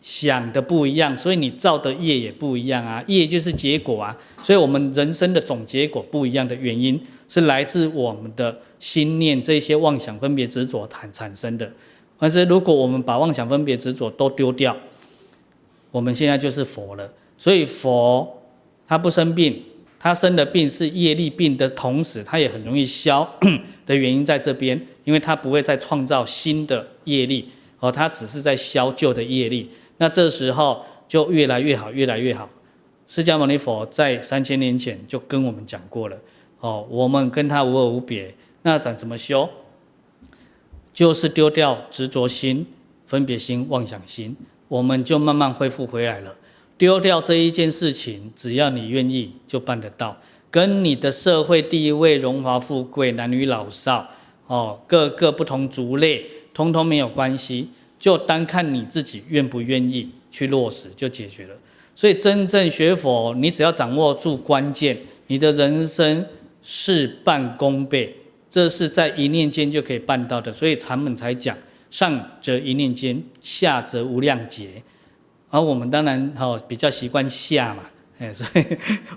[0.00, 3.04] 想的不一样，所以你造的业也不一样啊。
[3.06, 6.98] 业就是结果啊，所以我们人生的总结果不一样的原因，
[7.28, 11.70] 是来自我们的心念这些妄想分别执着产产生的。
[12.20, 14.76] 但是，如果我们把妄想分别执着都丢掉，
[15.90, 17.10] 我们现在就是佛了。
[17.38, 18.42] 所以佛
[18.86, 19.62] 他不生病，
[19.98, 23.26] 他生的病是业力病的同时，他也很容易消
[23.86, 27.48] 的原因在这边，因为他不会再创造新的业力，
[27.78, 29.70] 而他只是在消旧的业力。
[29.96, 32.48] 那这时候就越来越好，越来越好。
[33.08, 36.16] 释迦牟尼佛在三千年前就跟我们讲过了，
[36.60, 38.34] 哦，我们跟他无二无别。
[38.62, 39.48] 那咱怎么修？
[40.92, 42.66] 就是丢掉执着心、
[43.06, 44.36] 分别心、妄想心，
[44.68, 46.36] 我们就慢慢恢复回来了。
[46.76, 50.16] 丢掉这一件事情，只要你愿意，就办得到。
[50.50, 54.08] 跟你的社会地位、荣华富贵、男女老少，
[54.46, 57.68] 哦，各个不同族类，通通没有关系，
[57.98, 61.54] 就单看你自己愿不愿意去落实，就解决了。
[61.94, 66.26] 所以真正学佛，你只要掌握住关键，你的人生
[66.62, 68.16] 事半功倍，
[68.50, 70.52] 这是在一念间就可以办到的。
[70.52, 71.56] 所以禅门才讲
[71.88, 74.82] 上则一念间，下则无量劫。
[75.48, 77.84] 而我们当然哈比较习惯下嘛，
[78.20, 78.64] 哎， 所以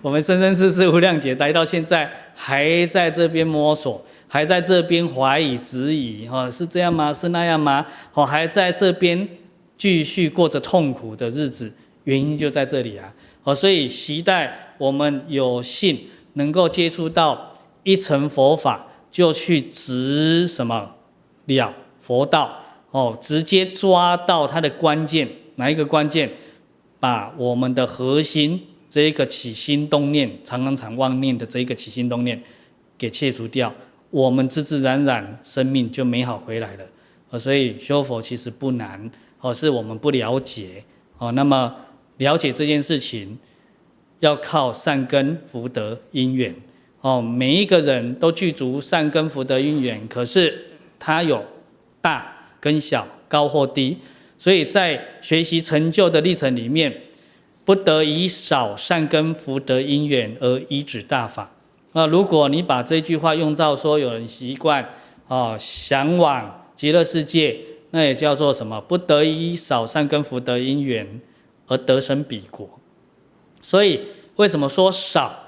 [0.02, 7.14] 我们生生世世无量劫待到现在，还在这边摸索，还在这边怀疑质疑，哈，是这样吗？
[7.14, 7.86] 是那样吗？
[8.14, 9.28] 哦，还在这边
[9.78, 11.72] 继续过着痛苦的日子，
[12.06, 16.00] 原因就在这里啊，哦，所以期待我们有幸
[16.34, 17.54] 能够接触到
[17.84, 20.96] 一乘佛法，就去直什么
[21.46, 22.60] 了佛道，
[22.92, 25.30] 哦，直接抓到它的关键。
[25.56, 26.32] 哪一个关键？
[27.00, 28.60] 把我们的核心
[28.90, 32.42] 这一个起心动念、常常常妄念的这一个起心动念
[32.98, 33.72] 给切除掉，
[34.10, 36.84] 我们自自然然生命就美好回来了。
[37.30, 39.12] 哦，所以修佛其实不难，
[39.42, 40.84] 哦，是我们不了解。
[41.18, 41.76] 哦，那么
[42.18, 43.38] 了解这件事情，
[44.22, 46.56] 要靠善根福德因缘。
[47.04, 50.68] 哦，每一个人都具足善根福德因缘，可是
[50.98, 51.44] 他有
[52.00, 53.98] 大跟小、高或低。
[54.38, 57.02] 所以在学习成就的历程里面，
[57.66, 61.52] 不得以少善根福德因缘而依止大法。
[61.92, 64.90] 那如果你把这句话用到说，有人习惯
[65.28, 67.60] 啊向往极乐世界，
[67.92, 68.80] 那也叫做什么？
[68.80, 71.20] 不得以少善根福德因缘
[71.68, 72.70] 而得生彼国。
[73.62, 74.00] 所以
[74.38, 75.43] 为什么说少，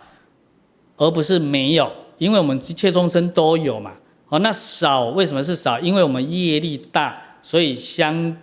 [0.98, 1.92] 而不是没有？
[2.18, 3.94] 因为我们一切众生都有嘛。
[4.30, 5.80] 哦，那少为什么是少？
[5.80, 8.36] 因为我们业力大，所以相。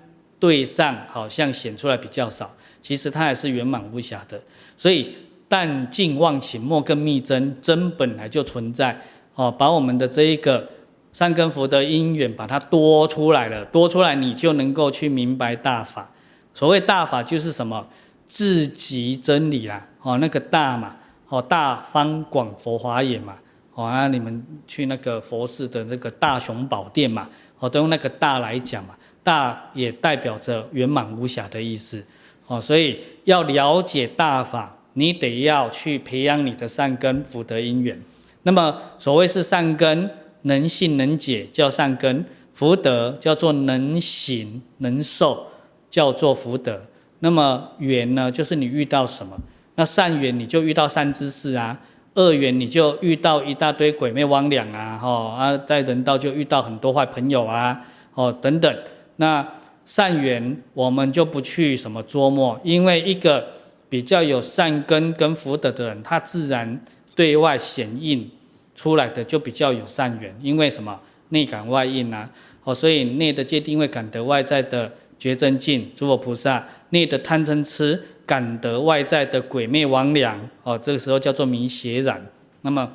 [0.42, 4.42] 对上好像显出来比较少，其实它还是圆满无瑕的。
[4.76, 5.16] 所以
[5.46, 7.56] 但尽妄请，莫更密真。
[7.62, 9.00] 真本来就存在。
[9.36, 10.68] 哦，把我们的这一个
[11.12, 16.10] 三根福德因缘，把它多出来了，多出来你就能够去明白大法。
[16.52, 17.86] 所谓大法就是什么？
[18.28, 19.86] 至极真理啦。
[20.02, 20.96] 哦，那个大嘛，
[21.32, 23.34] 哦，大方广佛华严嘛。
[23.72, 27.26] 哦，啊，你们去那个佛寺的那个大雄宝殿嘛，
[27.58, 28.94] 哦，都用那个大来讲嘛。
[29.22, 32.04] 大也代表着圆满无瑕的意思，
[32.48, 37.98] 哦，所以要了解大法，你得要去培养你的善根福德因缘。
[38.42, 40.10] 那么所谓是善根，
[40.42, 42.22] 能信能解叫善根；
[42.52, 45.46] 福德叫做能行能受，
[45.88, 46.82] 叫做福德。
[47.20, 49.38] 那么缘呢，就是你遇到什么，
[49.74, 51.78] 那善缘你就遇到善知识啊，
[52.14, 57.84] 恶缘你就遇到一大堆鬼魅魍魎啊，哦啊，在人道就遇到很多坏朋友啊，
[58.14, 58.76] 哦等等。
[59.16, 59.46] 那
[59.84, 63.48] 善缘我们就不去什么琢磨，因为一个
[63.88, 66.84] 比较有善根跟福德的人，他自然
[67.14, 68.30] 对外显应
[68.74, 71.00] 出来的就比较有善缘，因为什么
[71.30, 72.30] 内感外应啊，
[72.64, 82.24] 哦，所以内的戒定慧感得外在的觉真境，诸佛菩萨内的贪嗔痴感得外在的鬼魅魍魉，哦，这个时候叫做迷邪染。
[82.62, 82.90] 那么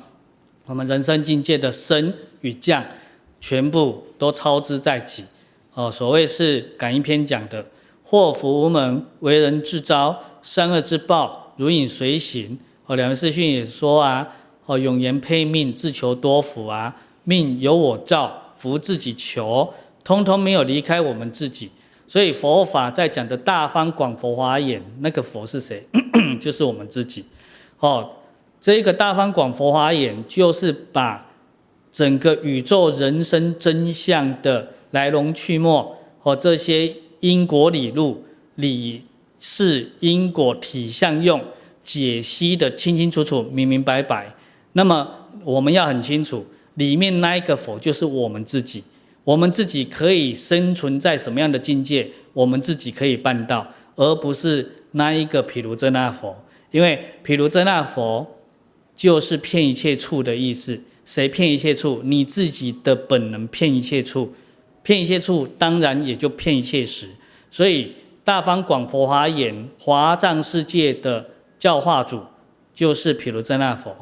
[0.66, 2.84] 我们人生境界的升与降，
[3.40, 5.24] 全部都操之在己。
[5.74, 7.64] 哦，所谓是《感应篇》讲的，
[8.02, 12.58] 祸福无门，为人自招；善恶之报，如影随形。
[12.86, 14.28] 哦，两位师训也说啊，
[14.66, 19.72] 哦，永言配命，自求多福啊，命由我造，福自己求，
[20.02, 21.70] 通通没有离开我们自己。
[22.08, 25.86] 所以佛法在讲的大方广佛华严，那个佛是谁？
[26.40, 27.24] 就是我们自己。
[27.78, 28.10] 哦，
[28.60, 31.30] 这个大方广佛华严，就是把
[31.92, 34.70] 整个宇宙人生真相的。
[34.92, 35.86] 来龙去脉
[36.18, 36.90] 和这些
[37.20, 38.24] 因果理路、
[38.54, 39.02] 理
[39.38, 41.38] 事因果体相用
[41.82, 44.34] 解析的清清楚楚、明明白白。
[44.72, 45.06] 那么
[45.44, 48.82] 我们要很清楚，里面那一个佛就是我们自己。
[49.28, 56.34] 我们自己可以生存在什么样的境界，我们自己可以办到，而不是那一个毗卢遮那佛。
[56.70, 58.26] 因为毗卢遮那佛
[58.96, 60.80] 就是骗一切处的意思。
[61.04, 62.00] 谁骗一切处？
[62.02, 64.32] 你自己的本能骗一切处。
[64.82, 67.06] 骗一切处，当然也就骗一切时。
[67.50, 67.92] 所以
[68.24, 71.28] 大方广佛华严华藏世界的
[71.58, 72.22] 教化主
[72.74, 73.94] 就是毗卢遮那佛。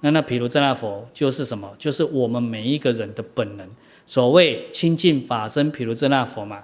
[0.00, 1.72] 那那毗卢遮那佛就是什么？
[1.78, 3.64] 就是我们每一个人的本能。
[4.06, 6.62] 所谓清净法身毗卢遮那佛嘛。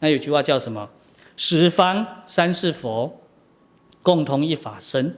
[0.00, 0.88] 那有句话叫什么？
[1.36, 3.20] 十方三世佛
[4.02, 5.16] 共同一法身。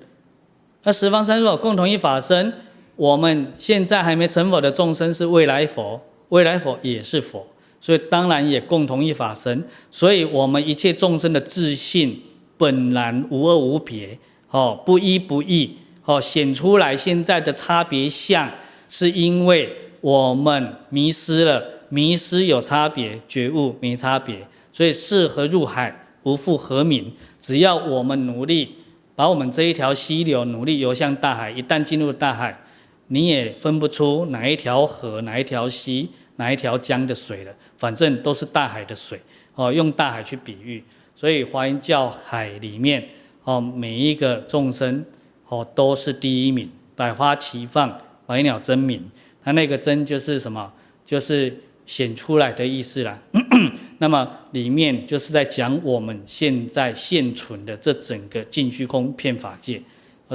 [0.84, 2.52] 那十方三世佛共同一法身，
[2.96, 7.46] 我们现在还没成佛的众生是未来佛，未来佛也是佛。
[7.80, 12.22] 所以当然也共同一法身，所以我们一切众生的自信
[12.56, 14.16] 本然无二无别，
[14.50, 18.48] 哦，不一不异，哦，显出来现在的差别相，
[18.88, 27.12] 是因为我们迷失了，迷失有差别，觉悟没差别，所以是何入海，无复何名。
[27.38, 28.74] 只要我们努力，
[29.14, 31.52] 把我们这一条溪流努力游向大海。
[31.52, 32.64] 一旦进入大海，
[33.06, 39.20] 你也分不出哪一条河、哪一条溪、哪一条江的水了，反正都是大海的水。
[39.54, 40.82] 哦，用大海去比喻，
[41.14, 43.06] 所以华严教海里面，
[43.44, 45.04] 哦，每一个众生，
[45.46, 47.96] 哦，都是第一名，百花齐放，
[48.26, 49.08] 百鸟争鸣。
[49.44, 50.72] 它那个争就是什么？
[51.04, 51.54] 就是
[51.84, 53.18] 显出来的意思啦。
[53.98, 59.80] 那么里面就是在讲我们现在现存的这整个尽虚空遍法界。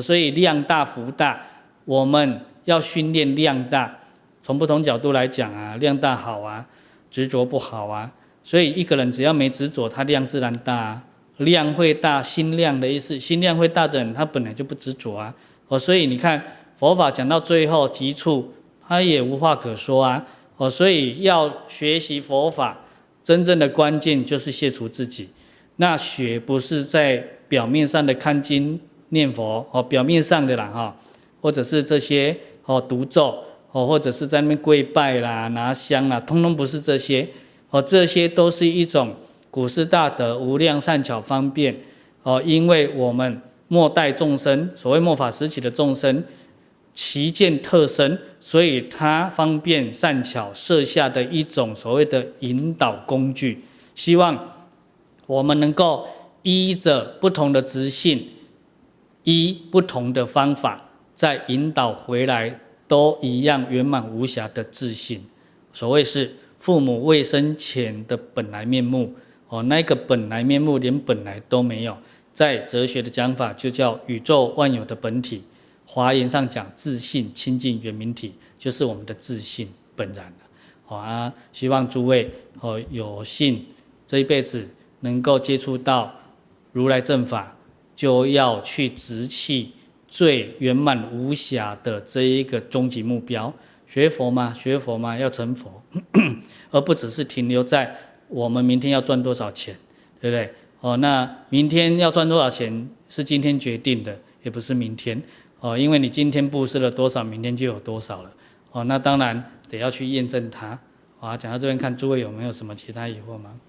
[0.02, 1.42] 所以量大福大，
[1.86, 3.98] 我们要训练量大。
[4.42, 6.66] 从不同角度来讲啊，量大好啊，
[7.10, 8.12] 执着不好啊。
[8.44, 11.02] 所以一个人只要没执着，他量自然大。
[11.38, 15.34] 量会大，心量的意思，心量会大的人，他本来就不执着啊。
[15.68, 16.42] 哦，所以你看
[16.76, 18.54] 佛法讲到最后极处，
[18.88, 20.26] 他也无话可说啊。
[20.58, 22.80] 哦，所以要学习佛法，
[23.24, 25.30] 真正的关键就是卸除自己。
[25.76, 30.98] 那学不是在表面上的看经念佛哦，表面上的啦哈，
[31.40, 32.36] 或者是这些
[32.66, 33.38] 哦读咒
[33.72, 37.28] 哦，或者是在那边跪拜啦、拿香啊，通通不是这些。
[37.70, 39.14] 哦，这些都是一种
[39.52, 41.78] 古师大德无量善巧方便
[42.24, 46.24] 哦，因为我们末代众生，所谓末法时期的众生，
[46.98, 53.64] 其见特深，所以他方便善巧设下的一种所谓的引导工具，
[53.94, 54.56] 希望
[55.28, 56.07] 我们能够
[56.41, 58.28] 依着不同的执性，
[59.26, 65.24] 依不同的方法，再引导回来，都一样圆满无瑕的自信。
[65.72, 66.32] 所谓是。
[66.60, 69.14] 父母未生前的本来面目，
[69.48, 71.95] 哦，那个本来面目连本来都没有，
[72.34, 75.44] 在哲学的讲法就叫宇宙万有的本体。
[75.90, 80.32] 华严上讲自信清净圆明体，就是我们的自信本然。
[80.86, 83.66] 好啊，希望诸位哦有幸
[84.06, 84.68] 这一辈子
[85.00, 86.14] 能够接触到
[86.74, 87.58] 如来正法，
[87.96, 89.72] 就要去执起
[90.08, 93.54] 最圆满无瑕的这一个终极目标。
[93.88, 95.82] 学佛嘛，学佛嘛，要成佛，
[96.72, 97.96] 而不只是停留在
[98.28, 99.78] 我们明天要赚多少钱，
[100.20, 100.54] 对不对？
[100.82, 105.22] 哦，那明天要赚多少钱是今天决定的，也不是明天
[105.68, 108.31] 哦，因为你今天布施了多少，明天就有多少了。
[108.72, 110.80] 哦，那当然得要去验证它。
[111.19, 113.60] 啊，讲到这边，看诸位有没有什么其他疑惑吗？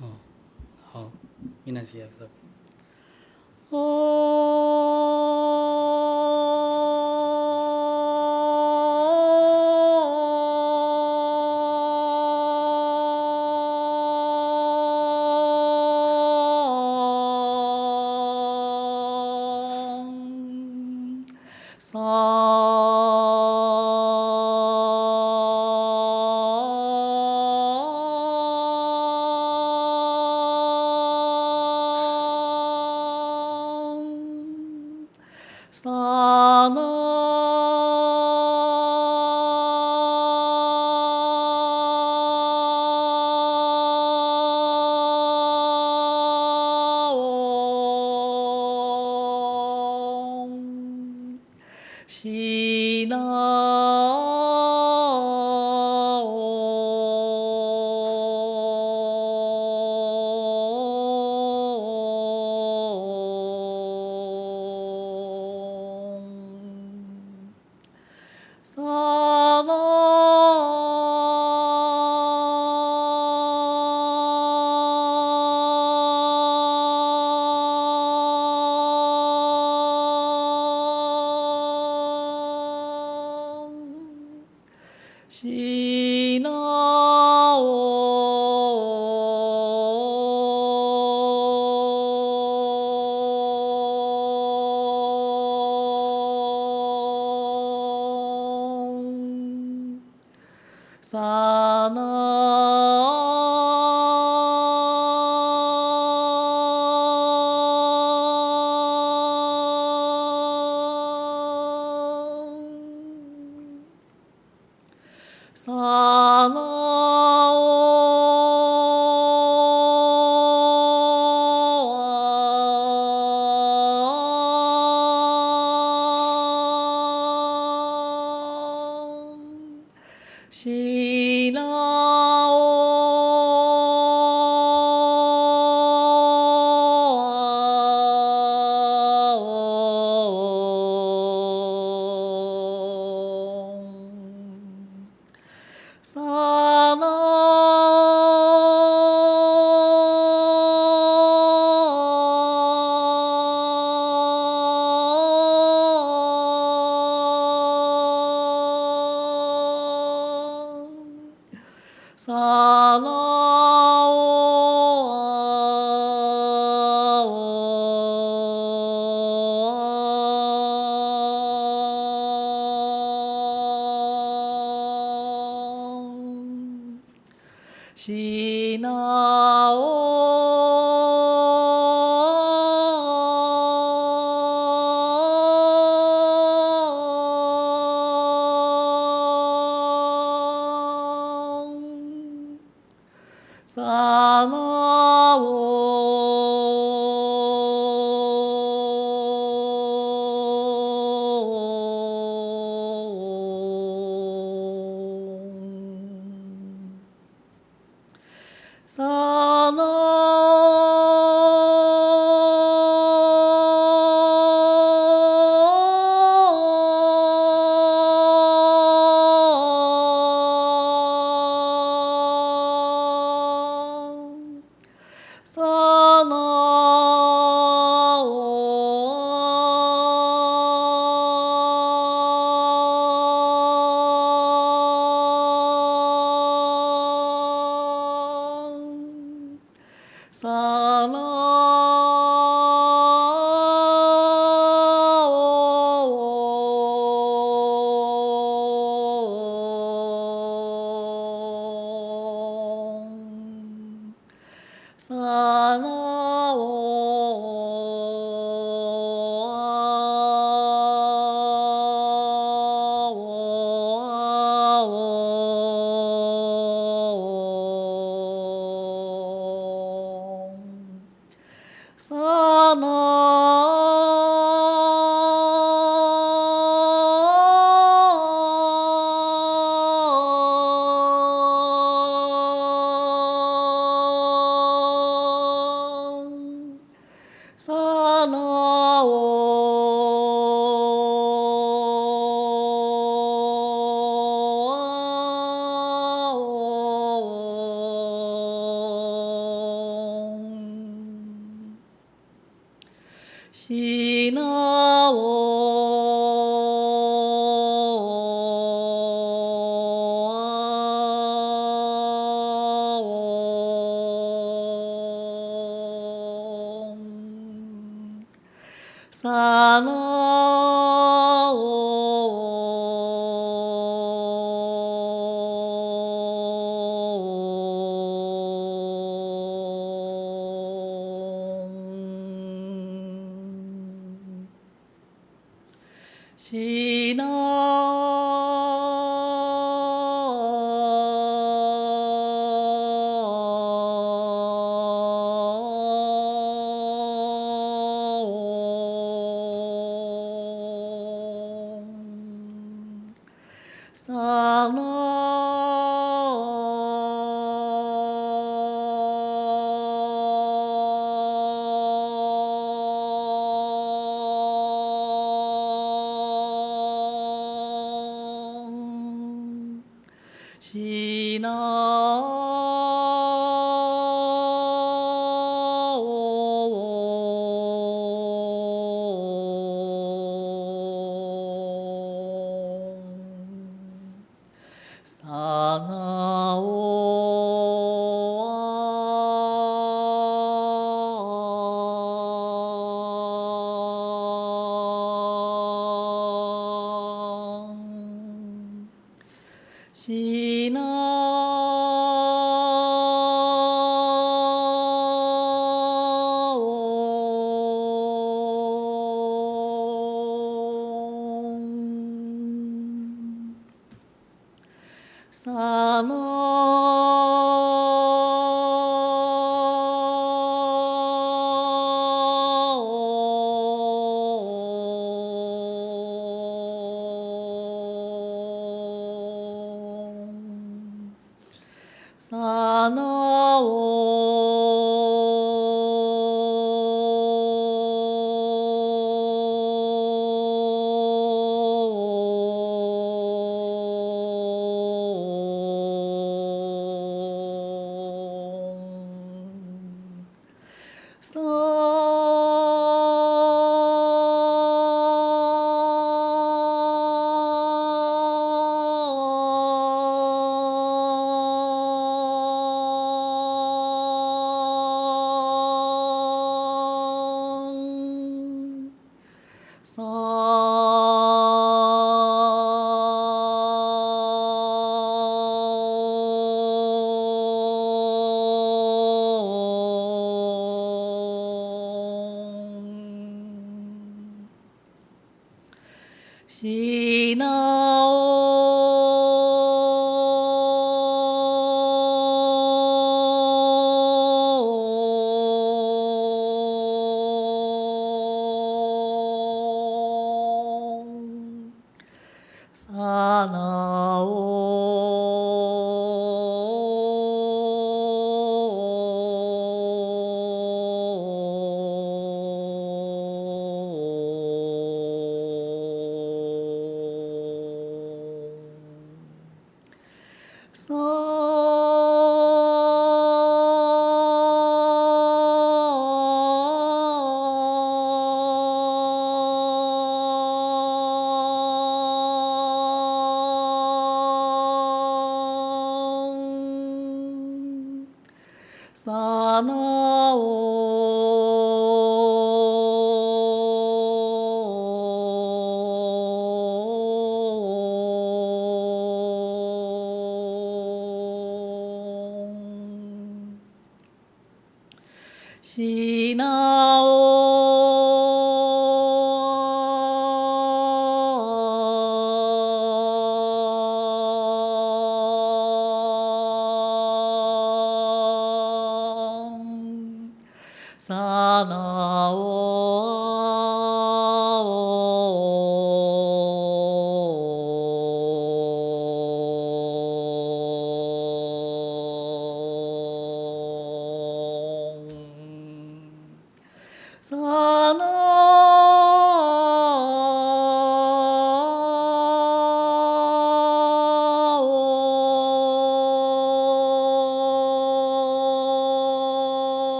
[0.00, 0.12] 哦，
[0.80, 1.10] 好，
[1.64, 2.28] 米南西亚说。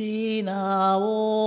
[0.00, 1.39] 品を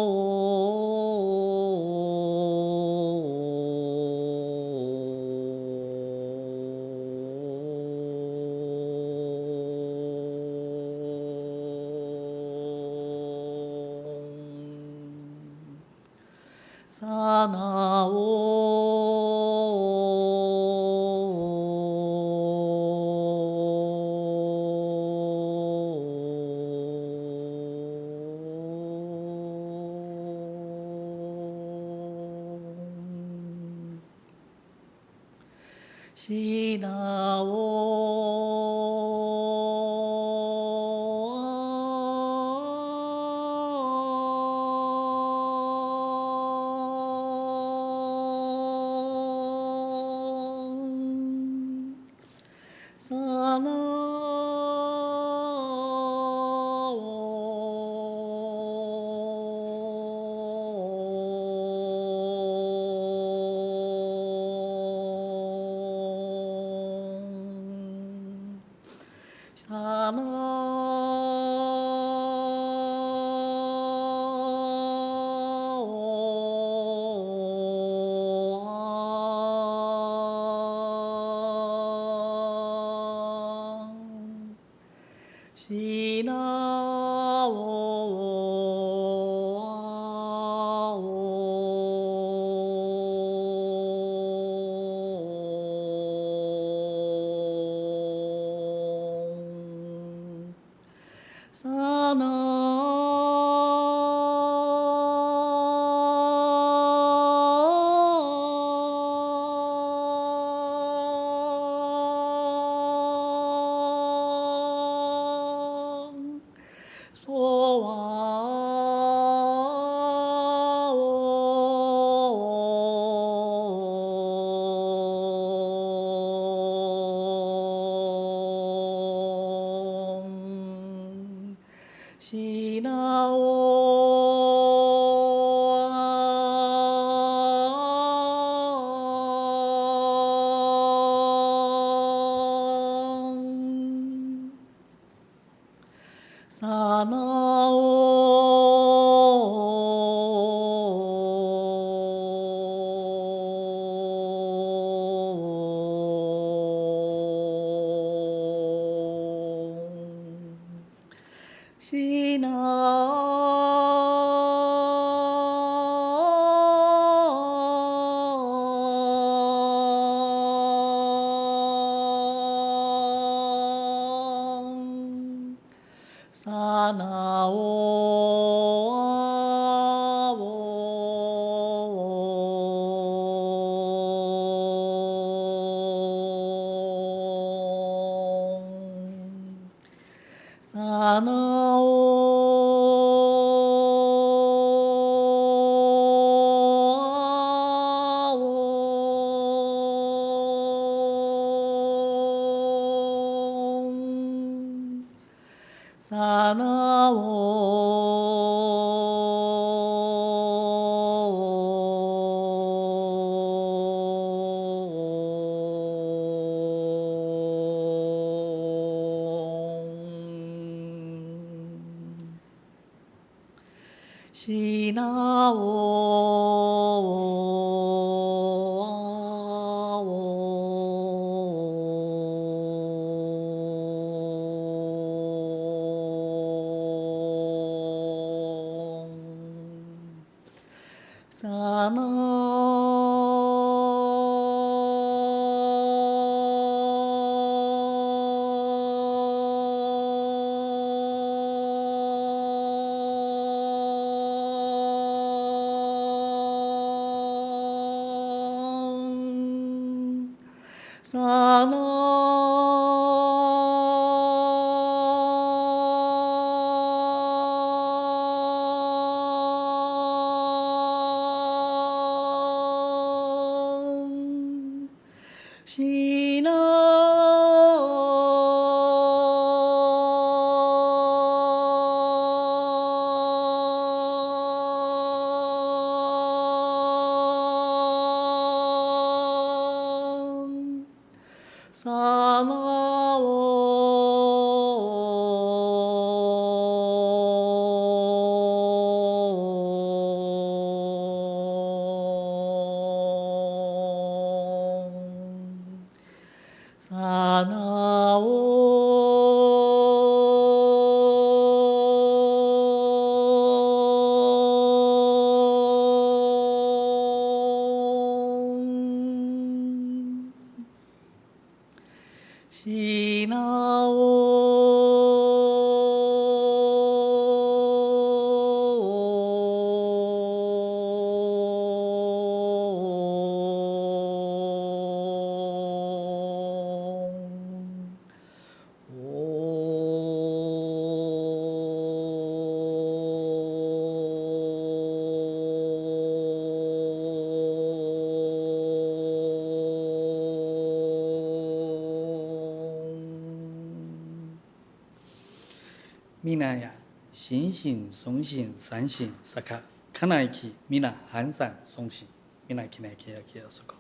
[357.64, 359.62] 醒松醒三醒萨卡，
[359.94, 362.06] 卡那起米那寒散松醒，
[362.46, 363.78] 米那起那起那起阿苏口。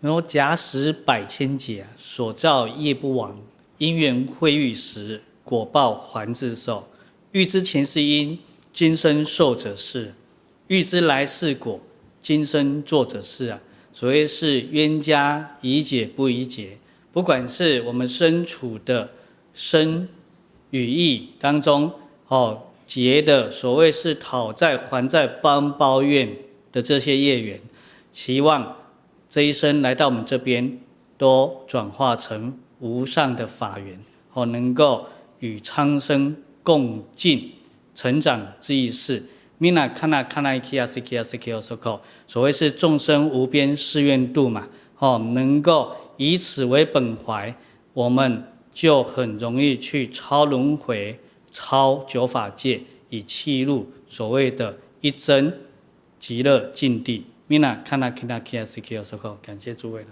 [0.00, 3.36] 然后假使百千劫，所造业不亡，
[3.78, 6.88] 因缘会遇时，果报还自受。
[7.32, 8.38] 欲知前世因，
[8.72, 10.12] 今生受者是；
[10.68, 11.80] 欲知来世果，
[12.20, 13.60] 今生作者是啊。
[13.92, 16.78] 所谓是冤家宜解不宜结，
[17.10, 19.10] 不管是我们身处的
[19.52, 20.08] 生
[20.70, 21.92] 与义当中，
[22.32, 26.34] 哦结的所谓是讨债还债帮包怨
[26.72, 27.60] 的这些业缘，
[28.10, 28.74] 期望。
[29.28, 30.78] 这一生来到我们这边，
[31.18, 34.00] 都转化成无上的法缘，
[34.32, 35.04] 哦，能够
[35.40, 37.52] 与苍生共进
[37.94, 39.22] 成长之意识。
[39.60, 44.66] mina kana kana ikia sikia sikio soko，所谓是众生无边誓愿度嘛，
[44.98, 47.54] 哦，能够以此为本怀，
[47.92, 51.18] 我们就很容易去超轮回、
[51.52, 55.60] 超九法界，以契入所谓的一真
[56.18, 57.26] 极乐净地。
[57.48, 60.08] Mina kana kina kia sikio soko，感谢诸位了。